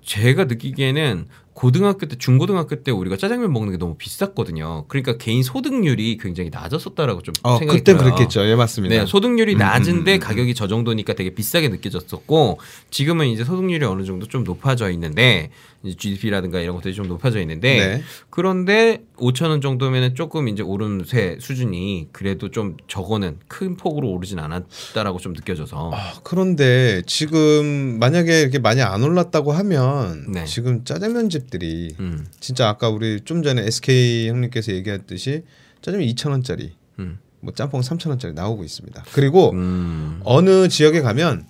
제가 0.05 0.45
느끼기에는 0.45 1.27
고등학교 1.53 2.07
때 2.07 2.17
중고등학교 2.17 2.83
때 2.83 2.91
우리가 2.91 3.17
짜장면 3.17 3.53
먹는 3.53 3.73
게 3.73 3.77
너무 3.79 3.95
비쌌거든요. 3.97 4.87
그러니까 4.89 5.19
개인 5.19 5.43
소득률이 5.43 6.17
굉장히 6.17 6.51
낮았었다라고 6.51 7.23
좀 7.23 7.35
어, 7.43 7.59
생각이 7.59 7.79
그때 7.79 7.93
들어요. 7.93 8.15
그랬겠죠. 8.15 8.47
예, 8.47 8.55
맞습니다. 8.55 8.95
네, 8.95 9.07
소득률이 9.07 9.55
음, 9.55 9.59
낮은데 9.59 10.15
음, 10.15 10.17
음, 10.17 10.21
가격이 10.21 10.55
저 10.55 10.67
정도니까 10.67 11.13
되게 11.13 11.31
비싸게 11.35 11.69
느껴졌었고 11.69 12.59
지금은 12.91 13.27
이제 13.29 13.45
소득률이 13.45 13.85
어느 13.85 14.05
정도 14.05 14.27
좀 14.27 14.45
높아져 14.45 14.91
있는데 14.91 15.51
GDP라든가 15.85 16.61
이런 16.61 16.77
것들이 16.77 16.95
좀 16.95 17.09
높아져 17.09 17.41
있는데 17.41 17.75
네. 17.77 18.03
그런데 18.31 19.03
5천 19.17 19.49
원 19.49 19.61
정도면은 19.61 20.15
조금 20.15 20.49
이제 20.49 20.63
오름세 20.63 21.39
수준이 21.41 22.09
그래도 22.13 22.51
좀 22.51 22.77
저거는 22.87 23.39
큰 23.49 23.77
폭으로 23.77 24.09
오르진 24.11 24.39
않았다라고 24.39 25.19
좀 25.19 25.33
느껴져서 25.33 25.91
아, 25.93 26.15
그런데 26.23 27.03
지금 27.07 27.99
만약에 27.99 28.43
이렇게 28.43 28.59
많이 28.59 28.81
안 28.81 29.03
올랐다고 29.03 29.53
하면 29.53 30.31
네. 30.31 30.45
지금 30.45 30.85
짜장면 30.85 31.29
집들이 31.31 31.95
음, 31.99 32.27
진짜 32.41 32.69
아까 32.69 32.89
우리 32.89 33.21
좀 33.21 33.43
전에 33.43 33.63
SK 33.63 34.29
형님께서 34.29 34.73
얘기했듯이 34.73 35.43
짜장면 35.81 36.09
2천 36.09 36.31
원짜리, 36.31 36.73
음, 37.01 37.19
뭐 37.41 37.53
짬뽕 37.55 37.81
3천 37.81 38.09
원짜리 38.09 38.33
나오고 38.35 38.63
있습니다. 38.63 39.05
그리고 39.13 39.51
음. 39.51 40.21
어느 40.23 40.69
지역에 40.69 41.01
가면 41.01 41.45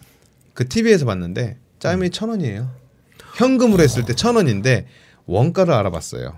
그 0.54 0.66
TV에서 0.68 1.04
봤는데 1.04 1.58
짜장면이 1.78 2.10
천 2.10 2.30
원이에요. 2.30 2.81
현금으로 3.42 3.82
했을 3.82 4.04
때 4.04 4.14
천 4.14 4.36
원인데 4.36 4.86
원가를 5.26 5.74
알아봤어요. 5.74 6.36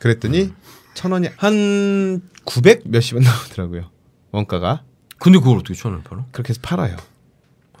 그랬더니 0.00 0.52
천 0.94 1.12
원이 1.12 1.28
한 1.36 2.22
900 2.44 2.82
몇십 2.86 3.14
원 3.16 3.24
나오더라고요. 3.24 3.90
원가가 4.32 4.82
근데 5.18 5.38
그걸 5.38 5.58
어떻게 5.58 5.74
천 5.74 5.92
원을 5.92 6.04
팔아? 6.04 6.24
그렇게 6.32 6.50
해서 6.50 6.60
팔아요. 6.62 6.96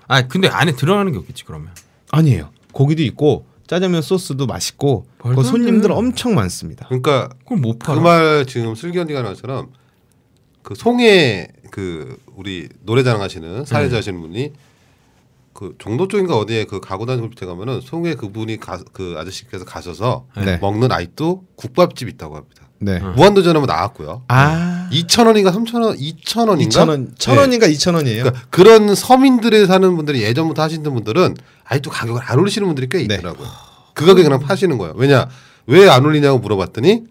아 0.08 0.26
근데 0.26 0.48
안에 0.48 0.72
들어가는 0.72 1.10
게 1.12 1.18
없겠지 1.18 1.44
그러면 1.44 1.70
아니에요. 2.10 2.50
고기도 2.72 3.02
있고 3.02 3.46
짜장면 3.66 4.02
소스도 4.02 4.46
맛있고 4.46 5.06
그안 5.18 5.42
손님들 5.42 5.88
돼. 5.90 5.94
엄청 5.94 6.34
많습니다. 6.34 6.86
그러니까 6.88 7.28
그걸 7.44 7.58
못그 7.58 7.86
팔아. 7.86 8.00
말 8.00 8.46
지금 8.46 8.74
슬기 8.74 8.98
언니가 8.98 9.20
한 9.20 9.26
것처럼 9.26 9.70
그 10.62 10.74
송해 10.74 11.48
그 11.70 12.18
우리 12.34 12.68
노래 12.82 13.02
자랑 13.02 13.22
하시는 13.22 13.64
사회자 13.64 13.96
하시는 13.98 14.20
분이 14.20 14.52
그 15.60 15.74
종로 15.78 16.08
쪽인가 16.08 16.38
어디에 16.38 16.64
그 16.64 16.80
가구 16.80 17.04
단지 17.04 17.20
홀때 17.20 17.44
가면은 17.44 17.82
송해 17.82 18.14
그분이 18.14 18.58
가, 18.60 18.80
그 18.94 19.16
아저씨께서 19.18 19.66
가셔서 19.66 20.26
네. 20.42 20.56
먹는 20.56 20.90
아직도 20.90 21.44
국밥집 21.56 22.08
있다고 22.08 22.34
합니다. 22.34 22.62
네. 22.78 22.98
무한도전 22.98 23.54
하면 23.56 23.66
나왔고요. 23.66 24.22
아 24.28 24.88
2천 24.90 25.26
원인가 25.26 25.52
3천 25.52 25.84
원, 25.84 25.98
2천 25.98 26.48
원인가? 26.48 26.80
2천 26.80 26.88
원, 26.88 27.12
천 27.18 27.36
원인가 27.36 27.66
2천 27.68 27.94
원이에요. 27.94 28.22
그러니까 28.22 28.46
그런 28.48 28.94
서민들에 28.94 29.66
사는 29.66 29.96
분들이 29.96 30.22
예전부터 30.22 30.62
하시는 30.62 30.82
분들은 30.94 31.36
아직도 31.64 31.90
가격을 31.90 32.22
안 32.24 32.38
올리시는 32.38 32.66
분들이 32.66 32.88
꽤 32.88 33.06
네. 33.06 33.16
있더라고요. 33.16 33.46
그 33.92 34.06
가격에 34.06 34.22
그냥 34.22 34.40
파시는 34.40 34.78
거예요. 34.78 34.94
왜냐 34.96 35.28
왜 35.66 35.86
안 35.90 36.06
올리냐고 36.06 36.38
물어봤더니 36.38 37.02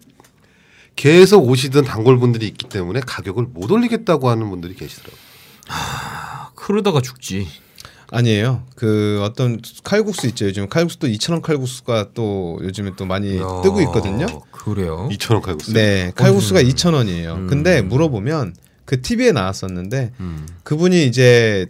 계속 0.95 1.47
오시던 1.47 1.83
단골분들이 1.85 2.47
있기 2.47 2.67
때문에 2.67 3.01
가격을 3.05 3.43
못 3.53 3.69
올리겠다고 3.71 4.27
하는 4.27 4.49
분들이 4.49 4.73
계시더라고요. 4.73 5.19
그러다가 6.55 6.99
죽지. 6.99 7.47
아니에요. 8.11 8.63
그 8.75 9.19
어떤 9.23 9.59
칼국수 9.83 10.27
있죠. 10.27 10.45
요즘 10.45 10.67
칼국수도 10.67 11.07
2천 11.07 11.31
원 11.31 11.41
칼국수가 11.41 12.09
또 12.13 12.59
요즘에 12.63 12.91
또 12.95 13.05
많이 13.05 13.37
야, 13.37 13.61
뜨고 13.63 13.81
있거든요. 13.81 14.25
그래요? 14.51 15.07
2천 15.11 15.33
원 15.33 15.41
칼국수. 15.41 15.73
네, 15.73 16.11
칼국수가 16.15 16.61
음. 16.61 16.65
2천 16.65 16.93
원이에요. 16.93 17.33
음. 17.33 17.47
근데 17.47 17.81
물어보면 17.81 18.55
그 18.85 19.01
TV에 19.01 19.31
나왔었는데 19.31 20.11
음. 20.19 20.47
그분이 20.63 21.05
이제 21.05 21.67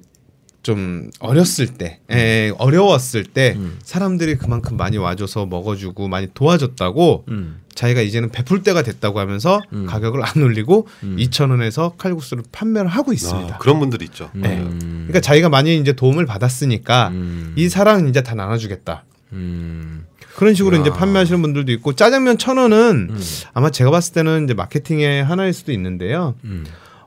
좀 0.62 1.10
어렸을 1.20 1.68
때, 1.68 2.00
에, 2.12 2.52
어려웠을 2.58 3.24
때 3.24 3.54
음. 3.56 3.78
사람들이 3.82 4.36
그만큼 4.36 4.78
많이 4.78 4.98
와줘서 4.98 5.46
먹어주고 5.46 6.08
많이 6.08 6.28
도와줬다고 6.34 7.26
음. 7.30 7.62
자기가 7.74 8.02
이제는 8.02 8.30
베풀 8.30 8.62
때가 8.62 8.82
됐다고 8.82 9.20
하면서 9.20 9.62
음. 9.72 9.86
가격을 9.86 10.22
안 10.22 10.44
올리고 10.44 10.88
음. 11.04 11.16
2천 11.18 11.52
원에서 11.52 11.94
칼국수를 11.98 12.44
판매를 12.52 12.90
하고 12.90 13.14
있습니다. 13.14 13.56
아, 13.56 13.58
그런 13.58 13.80
분들이 13.80 14.04
있죠. 14.06 14.30
네. 14.34 14.58
음. 14.58 14.80
그러니까 15.08 15.22
자기가 15.22 15.48
많이 15.48 15.78
이제 15.78 15.94
도움을 15.94 16.26
받았으니까 16.26 17.08
음. 17.10 17.54
이 17.56 17.70
사랑 17.70 18.10
이제 18.10 18.22
다 18.22 18.36
나눠주겠다. 18.36 19.06
음. 19.32 20.06
그런 20.36 20.54
식으로 20.56 20.76
야. 20.76 20.82
이제 20.82 20.90
판매하시는 20.90 21.42
분들도 21.42 21.72
있고 21.74 21.94
짜장면 21.94 22.38
천 22.38 22.58
원은 22.58 23.08
음. 23.12 23.20
아마 23.54 23.70
제가 23.70 23.92
봤을 23.92 24.14
때는 24.14 24.44
이제 24.44 24.54
마케팅의 24.54 25.24
하나일 25.24 25.54
수도 25.54 25.72
있는데요. 25.72 26.36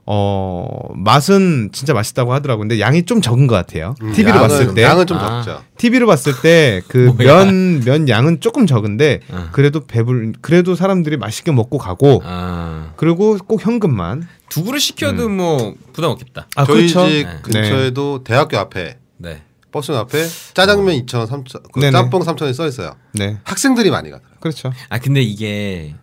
음. 0.02 0.06
어 0.06 0.66
맛은 0.94 1.70
진짜 1.72 1.94
맛있다고 1.94 2.32
하더라고요. 2.32 2.62
근데 2.62 2.80
양이 2.80 3.04
좀 3.04 3.20
적은 3.20 3.46
것 3.46 3.54
같아요. 3.54 3.94
음, 4.02 4.12
TV로 4.12 4.36
양은- 4.38 4.40
봤을 4.40 4.74
때 4.74 4.82
양은 4.82 5.06
좀 5.06 5.16
아. 5.18 5.42
적죠. 5.42 5.62
TV로 5.78 6.06
봤을 6.06 6.32
때 6.42 6.82
그. 6.88 7.14
면 7.18 7.80
면 7.84 8.08
양은 8.08 8.40
조금 8.40 8.66
적은데 8.66 9.20
아. 9.30 9.48
그래도 9.52 9.80
배불 9.86 10.32
그래도 10.40 10.74
사람들이 10.74 11.16
맛있게 11.16 11.52
먹고 11.52 11.78
가고 11.78 12.20
아. 12.24 12.92
그리고 12.96 13.38
꼭 13.38 13.64
현금만. 13.64 14.26
두 14.48 14.64
그릇 14.64 14.80
시켜도 14.80 15.28
뭐 15.30 15.74
부담 15.92 16.10
없겠다. 16.10 16.46
아 16.56 16.64
저희 16.66 16.88
그렇죠. 16.92 17.08
집 17.08 17.26
네. 17.26 17.38
근처에도 17.42 18.22
대학교 18.24 18.58
앞에 18.58 18.98
네. 19.18 19.42
버스 19.72 19.90
앞에 19.92 20.24
짜장면 20.54 20.94
2천 21.06 21.18
원, 21.18 21.26
3천, 21.28 21.62
그. 21.72 21.90
짬뽕 21.90 22.20
3천 22.22 22.42
원이 22.42 22.54
써 22.54 22.66
있어요. 22.68 22.94
네, 23.14 23.38
학생들이 23.44 23.90
많이 23.90 24.10
가더라고요. 24.10 24.38
그렇죠. 24.40 24.72
아 24.90 24.98
근데 24.98 25.20
이게 25.22 25.94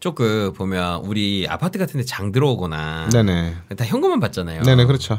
조금 0.00 0.52
보면 0.54 1.00
우리 1.04 1.46
아파트 1.48 1.78
같은 1.78 2.00
데 2.00 2.04
장 2.06 2.32
들어오거나 2.32 3.08
네네. 3.12 3.54
다 3.76 3.84
현금만 3.84 4.20
받잖아요. 4.20 4.62
네네 4.62 4.84
그렇죠. 4.86 5.18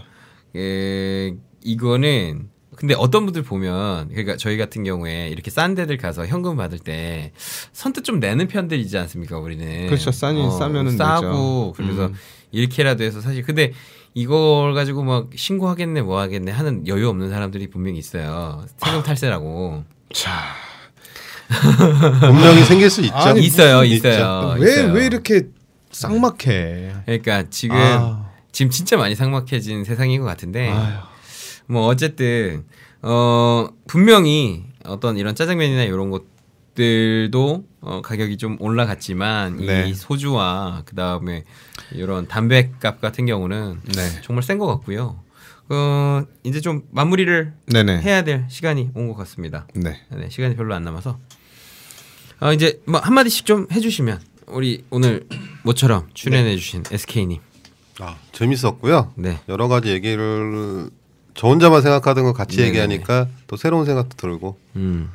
예, 0.56 1.34
이거는 1.64 2.50
근데 2.76 2.94
어떤 2.96 3.26
분들 3.26 3.42
보면 3.44 4.10
그러니까 4.10 4.38
저희 4.38 4.56
같은 4.58 4.84
경우에 4.84 5.30
이렇게 5.30 5.50
싼 5.50 5.74
데들 5.76 5.98
가서 5.98 6.28
현금 6.28 6.56
받을 6.58 6.78
때 6.80 7.32
선뜻 7.74 8.04
좀 8.04 8.20
내는 8.20 8.48
편들이지 8.48 8.98
않습니까 9.00 9.38
우리는 9.40 9.88
그렇죠. 9.88 10.12
싸니- 10.12 10.58
싸면은 10.58 10.96
싸고 10.96 11.26
되죠. 11.28 11.74
그래서 11.76 12.06
음. 12.08 12.14
이렇게라도 12.52 13.04
해서 13.04 13.20
사실 13.20 13.44
근데 13.44 13.74
이걸 14.18 14.74
가지고 14.74 15.04
막 15.04 15.28
신고하겠네 15.36 16.02
뭐 16.02 16.20
하겠네 16.20 16.52
하는 16.52 16.88
여유 16.88 17.08
없는 17.08 17.30
사람들이 17.30 17.70
분명히 17.70 18.00
있어요 18.00 18.66
세금 18.84 19.04
탈세라고 19.04 19.84
자, 20.12 20.56
분명히 22.26 22.64
생길 22.64 22.90
수 22.90 23.02
있죠. 23.02 23.14
아니, 23.14 23.42
있어요 23.42 23.84
있어요 23.84 24.56
왜. 24.58 24.82
왜 24.86 25.06
이렇게 25.06 25.44
쌍막해? 25.92 26.94
그러니까 27.06 27.44
지금 27.52 27.76
아. 27.78 28.32
지금 28.52 28.72
진짜 28.72 28.98
많이 28.98 29.14
삭막해진 29.14 29.84
세상인 29.84 30.22
것 30.22 30.26
같은데 30.26 30.70
아휴. 30.70 31.04
뭐 31.68 31.86
어쨌든 31.86 32.66
어 33.04 33.68
분명히 33.86 34.64
어떤 34.84 35.18
이런 35.18 35.36
짜장면이나 35.36 35.84
이런 35.84 36.10
것 36.10 36.24
들도 36.88 37.66
어 37.82 38.02
가격이 38.04 38.38
좀 38.38 38.56
올라갔지만 38.60 39.58
네. 39.58 39.90
이 39.90 39.96
소주와 39.96 40.84
그 40.86 40.94
다음에 40.96 41.44
이런 41.92 42.28
담배값 42.28 43.02
같은 43.02 43.26
경우는 43.26 43.82
네, 43.96 44.22
정말 44.24 44.44
센 44.44 44.60
것 44.60 44.68
같고요. 44.68 45.20
어 45.70 46.24
이제 46.44 46.62
좀 46.62 46.84
마무리를 46.92 47.52
네네. 47.66 48.02
해야 48.02 48.24
될 48.24 48.46
시간이 48.50 48.92
온 48.94 49.08
것 49.08 49.16
같습니다. 49.16 49.66
네. 49.74 50.00
네, 50.16 50.30
시간이 50.30 50.56
별로 50.56 50.76
안 50.76 50.84
남아서 50.84 51.18
어 52.42 52.54
이제 52.54 52.80
뭐 52.86 53.00
한마디씩 53.00 53.48
좀 53.48 53.66
해주시면 53.72 54.22
우리 54.46 54.86
오늘 54.92 55.26
모처럼 55.64 56.08
출연해주신 56.14 56.84
SK님 56.92 57.42
아, 58.00 58.18
재밌었고요. 58.34 59.14
네. 59.16 59.40
여러 59.50 59.68
가지 59.68 59.90
얘기를 59.90 60.92
저 61.34 61.48
혼자만 61.48 61.82
생각하던 61.82 62.24
거 62.24 62.34
같이 62.34 62.58
네네네. 62.58 62.70
얘기하니까 62.70 63.28
또 63.48 63.58
새로운 63.58 63.86
생각도 63.86 64.16
들고 64.16 64.58
음. 64.76 65.10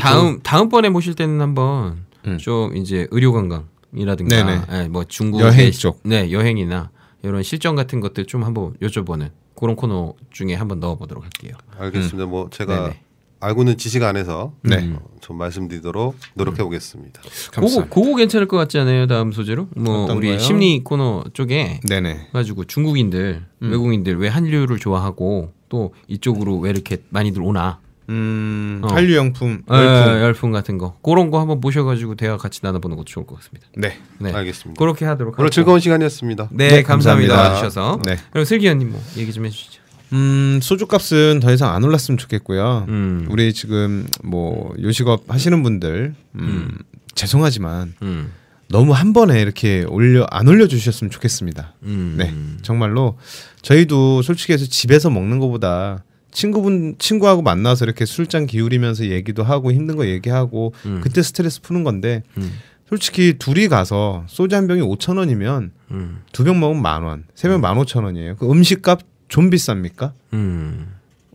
다음 0.00 0.40
다음번에 0.42 0.88
모실 0.88 1.14
때는 1.14 1.40
한번 1.40 2.04
음. 2.26 2.38
좀 2.38 2.76
이제 2.76 3.06
의료 3.10 3.32
관광이라든가 3.32 4.36
네네. 4.44 4.60
예, 4.84 4.88
뭐 4.88 5.04
중국 5.04 5.40
여행 5.40 5.70
쪽. 5.72 6.00
네 6.04 6.30
여행이나 6.32 6.90
이런 7.22 7.42
실정 7.42 7.74
같은 7.74 8.00
것들 8.00 8.26
좀 8.26 8.44
한번 8.44 8.74
여쭤보는 8.82 9.30
그런 9.54 9.76
코너 9.76 10.14
중에 10.30 10.54
한번 10.54 10.80
넣어보도록 10.80 11.22
할게요. 11.22 11.54
좀 11.76 11.82
알겠습니다. 11.84 12.26
뭐 12.26 12.48
제가 12.50 12.74
음. 12.74 12.82
네네. 12.84 13.00
알고 13.40 13.62
있는 13.62 13.76
지식 13.76 14.02
안에서 14.04 14.52
네. 14.62 14.76
음. 14.76 14.98
어, 15.00 15.08
좀 15.20 15.36
말씀드리도록 15.36 16.14
노력해 16.34 16.62
보겠습니다. 16.62 17.20
그거 17.22 17.60
감사합니다. 17.60 17.94
그거 17.94 18.16
괜찮을 18.16 18.46
것 18.46 18.56
같지 18.56 18.78
않아요? 18.78 19.08
다음 19.08 19.32
소재로 19.32 19.66
뭐 19.74 20.12
우리 20.14 20.28
거요? 20.28 20.38
심리 20.38 20.84
코너 20.84 21.24
쪽에 21.32 21.80
네네. 21.88 22.28
가지고 22.32 22.64
중국인들 22.64 23.44
음. 23.62 23.70
외국인들 23.70 24.18
왜 24.18 24.28
한류를 24.28 24.78
좋아하고 24.78 25.52
또 25.68 25.92
이쪽으로 26.06 26.58
왜 26.58 26.70
이렇게 26.70 26.98
많이들 27.08 27.42
오나 27.42 27.80
음, 28.08 28.80
어. 28.82 28.88
한류 28.88 29.14
용품 29.14 29.62
예, 29.70 29.74
열풍. 29.74 30.12
열풍 30.22 30.50
같은 30.52 30.78
거 30.78 30.96
그런 31.02 31.30
거 31.30 31.40
한번 31.40 31.60
모셔가지고 31.60 32.16
대화 32.16 32.36
같이 32.36 32.60
나눠보는 32.62 32.96
것도 32.96 33.06
좋을 33.06 33.26
것 33.26 33.36
같습니다. 33.36 33.66
네. 33.76 33.98
네, 34.18 34.32
알겠습니다. 34.32 34.78
그렇게 34.78 35.04
하도록 35.04 35.34
오늘 35.38 35.46
하고. 35.46 35.50
즐거운 35.50 35.80
시간이었습니다. 35.80 36.48
네, 36.52 36.68
네, 36.68 36.82
감사합니다. 36.82 37.34
감사합니다. 37.34 37.64
와주셔서. 37.64 38.02
네. 38.04 38.16
그럼 38.30 38.44
슬기현님 38.44 38.90
뭐 38.92 39.02
얘기 39.16 39.32
좀 39.32 39.46
해주시죠. 39.46 39.80
음, 40.12 40.58
소주값은 40.62 41.40
더 41.40 41.52
이상 41.52 41.74
안 41.74 41.82
올랐으면 41.84 42.18
좋겠고요. 42.18 42.84
음. 42.88 43.26
우리 43.30 43.52
지금 43.54 44.06
뭐 44.22 44.74
요식업 44.80 45.24
하시는 45.28 45.62
분들 45.62 46.14
음, 46.34 46.78
죄송하지만 47.14 47.94
음. 48.02 48.32
너무 48.68 48.92
한 48.92 49.12
번에 49.12 49.40
이렇게 49.40 49.84
올려 49.88 50.26
안 50.30 50.48
올려 50.48 50.66
주셨으면 50.66 51.10
좋겠습니다. 51.10 51.74
음. 51.84 52.16
네. 52.18 52.34
정말로 52.62 53.16
저희도 53.62 54.22
솔직히 54.22 54.52
해서 54.52 54.66
집에서 54.66 55.08
먹는 55.08 55.38
것보다 55.38 56.04
친구분 56.32 56.96
친구하고 56.98 57.42
만나서 57.42 57.84
이렇게 57.84 58.04
술잔 58.04 58.46
기울이면서 58.46 59.06
얘기도 59.06 59.44
하고 59.44 59.70
힘든 59.72 59.96
거 59.96 60.06
얘기하고 60.06 60.72
음. 60.86 61.00
그때 61.02 61.22
스트레스 61.22 61.60
푸는 61.62 61.84
건데 61.84 62.22
음. 62.38 62.50
솔직히 62.88 63.34
둘이 63.38 63.68
가서 63.68 64.24
소주 64.26 64.56
한 64.56 64.66
병이 64.66 64.80
5천 64.82 65.18
원이면 65.18 65.72
음. 65.92 66.22
두병 66.32 66.58
먹으면 66.60 66.82
만 66.82 67.02
원, 67.02 67.24
세 67.34 67.48
병 67.48 67.60
만 67.60 67.76
오천 67.78 68.04
원이에요. 68.04 68.36
그 68.36 68.50
음식값 68.50 69.00
좀 69.28 69.48
비쌉니까? 69.50 70.12
음. 70.34 70.88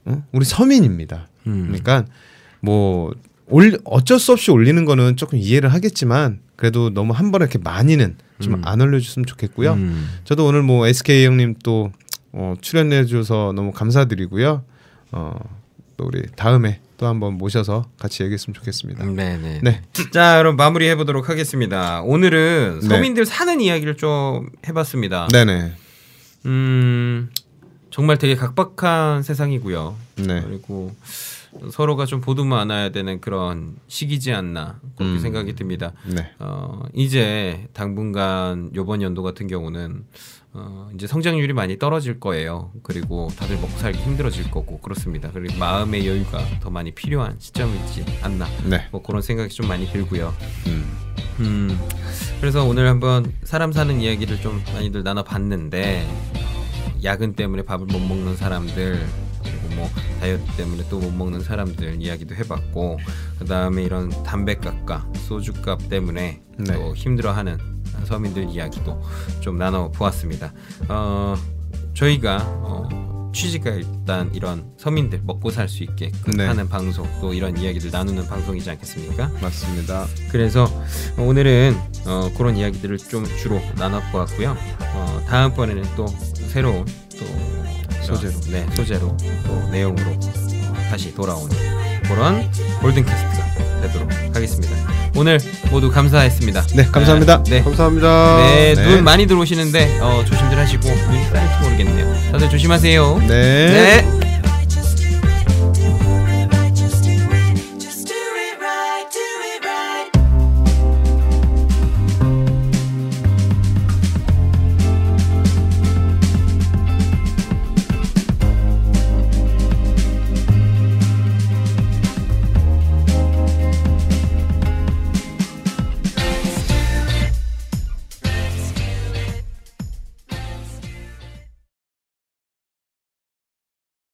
어? 0.05 0.23
우리 0.31 0.45
서민입니다. 0.45 1.27
음. 1.47 1.65
그러니까 1.67 2.05
뭐 2.59 3.13
올, 3.47 3.79
어쩔 3.85 4.19
수 4.19 4.33
없이 4.33 4.51
올리는 4.51 4.83
거는 4.85 5.15
조금 5.15 5.39
이해를 5.39 5.73
하겠지만 5.73 6.39
그래도 6.55 6.89
너무 6.91 7.13
한 7.13 7.31
번에 7.31 7.43
이렇게 7.43 7.57
많이는 7.59 8.17
좀 8.39 8.55
음. 8.55 8.61
안 8.65 8.81
올려줬으면 8.81 9.25
좋겠고요. 9.25 9.73
음. 9.73 10.09
저도 10.25 10.45
오늘 10.45 10.63
뭐 10.63 10.85
SK 10.87 11.25
형님 11.25 11.55
또 11.63 11.91
어, 12.33 12.53
출연해 12.61 13.05
줘서 13.05 13.51
너무 13.55 13.71
감사드리고요. 13.71 14.63
어, 15.11 15.37
또 15.97 16.05
우리 16.05 16.23
다음에 16.35 16.79
또 16.97 17.05
한번 17.05 17.33
모셔서 17.33 17.85
같이 17.99 18.23
얘기했으면 18.23 18.53
좋겠습니다. 18.55 19.05
네네. 19.05 19.59
네. 19.63 19.81
자, 20.11 20.37
그럼 20.39 20.55
마무리 20.55 20.87
해 20.87 20.95
보도록 20.95 21.29
하겠습니다. 21.29 22.01
오늘은 22.01 22.79
네. 22.81 22.87
서민들 22.87 23.25
사는 23.25 23.59
이야기를 23.61 23.97
좀 23.97 24.49
해봤습니다. 24.67 25.27
네네. 25.27 25.73
음, 26.45 27.29
정말 27.91 28.17
되게 28.17 28.35
각박한 28.35 29.23
세상이고요. 29.23 29.95
네. 30.17 30.41
그리고 30.41 30.95
서로가 31.71 32.05
좀 32.05 32.21
보듬어 32.21 32.55
안아야 32.57 32.89
되는 32.89 33.19
그런 33.21 33.75
시기지 33.87 34.33
않나 34.33 34.79
그렇게 34.95 35.15
음. 35.15 35.19
생각이 35.19 35.55
듭니다. 35.55 35.93
네. 36.05 36.31
어, 36.39 36.83
이제 36.93 37.67
당분간 37.73 38.71
요번 38.75 39.01
연도 39.01 39.23
같은 39.23 39.47
경우는 39.47 40.03
어, 40.53 40.89
이제 40.95 41.05
성장률이 41.07 41.53
많이 41.53 41.77
떨어질 41.77 42.19
거예요. 42.19 42.71
그리고 42.83 43.27
다들 43.37 43.55
먹고 43.57 43.77
살기 43.77 43.99
힘들어질 43.99 44.49
거고 44.49 44.79
그렇습니다. 44.79 45.29
그리고 45.31 45.57
마음의 45.57 46.07
여유가 46.07 46.39
더 46.61 46.69
많이 46.69 46.91
필요한 46.91 47.35
시점이지 47.39 48.05
않나. 48.23 48.47
네. 48.65 48.87
뭐 48.91 49.01
그런 49.03 49.21
생각이 49.21 49.49
좀 49.53 49.67
많이 49.67 49.85
들고요. 49.91 50.33
음. 50.67 50.97
음, 51.39 51.79
그래서 52.39 52.65
오늘 52.65 52.87
한번 52.87 53.31
사람 53.43 53.71
사는 53.71 54.01
이야기를 54.01 54.41
좀 54.41 54.63
많이들 54.73 55.03
나눠봤는데 55.03 56.07
야근 57.03 57.33
때문에 57.33 57.61
밥을 57.63 57.85
못 57.85 57.99
먹는 57.99 58.35
사람들 58.35 59.05
그리고 59.43 59.75
뭐 59.75 59.87
다이어트 60.19 60.43
때문에 60.57 60.89
또 60.89 60.99
못 60.99 61.11
먹는 61.13 61.41
사람들 61.41 62.01
이야기도 62.01 62.33
해봤고 62.33 62.97
그 63.37 63.45
다음에 63.45 63.83
이런 63.83 64.09
담배값과 64.23 65.07
소주값 65.27 65.89
때문에 65.89 66.41
네. 66.57 66.73
또 66.73 66.95
힘들어하는 66.95 67.76
서민들 68.05 68.49
이야기도 68.49 69.01
좀 69.39 69.57
나눠 69.57 69.89
보았습니다. 69.91 70.53
어, 70.89 71.35
저희가 71.93 72.37
어, 72.43 73.31
취지가 73.33 73.69
일단 73.71 74.31
이런 74.33 74.71
서민들 74.77 75.21
먹고 75.23 75.51
살 75.51 75.67
수 75.67 75.83
있게 75.83 76.11
네. 76.35 76.45
하는 76.47 76.67
방송 76.69 77.07
또 77.21 77.33
이런 77.33 77.55
이야기들 77.57 77.91
나누는 77.91 78.25
방송이지 78.27 78.69
않겠습니까? 78.71 79.29
맞습니다. 79.41 80.05
그래서 80.31 80.67
오늘은 81.17 81.75
어, 82.07 82.29
그런 82.37 82.55
이야기들을 82.57 82.97
좀 82.97 83.25
주로 83.37 83.59
나눠 83.75 83.99
보았고요. 84.11 84.55
어, 84.93 85.21
다음번에는 85.27 85.83
또 85.95 86.07
새로운 86.07 86.85
또 87.19 87.25
소재로. 88.03 88.31
네 88.51 88.65
소재로 88.75 89.17
또 89.45 89.69
내용으로 89.69 90.11
어, 90.11 90.73
다시 90.89 91.13
돌아오는 91.13 91.55
그런 92.03 92.49
골든 92.81 93.05
캐스트가 93.05 93.81
되도록 93.81 94.11
하겠습니다. 94.35 94.96
오늘 95.17 95.39
모두 95.71 95.89
감사했습니다. 95.91 96.67
네, 96.75 96.85
감사합니다. 96.91 97.43
네. 97.43 97.63
감사합니다. 97.63 98.37
네, 98.37 98.75
네. 98.75 98.83
눈 98.83 99.03
많이 99.03 99.25
들어오시는데 99.25 99.97
어, 99.99 100.23
조심들 100.25 100.57
하시고 100.57 100.87
눈 100.87 101.23
쌓일지 101.31 101.63
모르겠네요. 101.63 102.31
다들 102.31 102.49
조심하세요. 102.49 103.17
네. 103.27 103.27
네. 103.27 104.26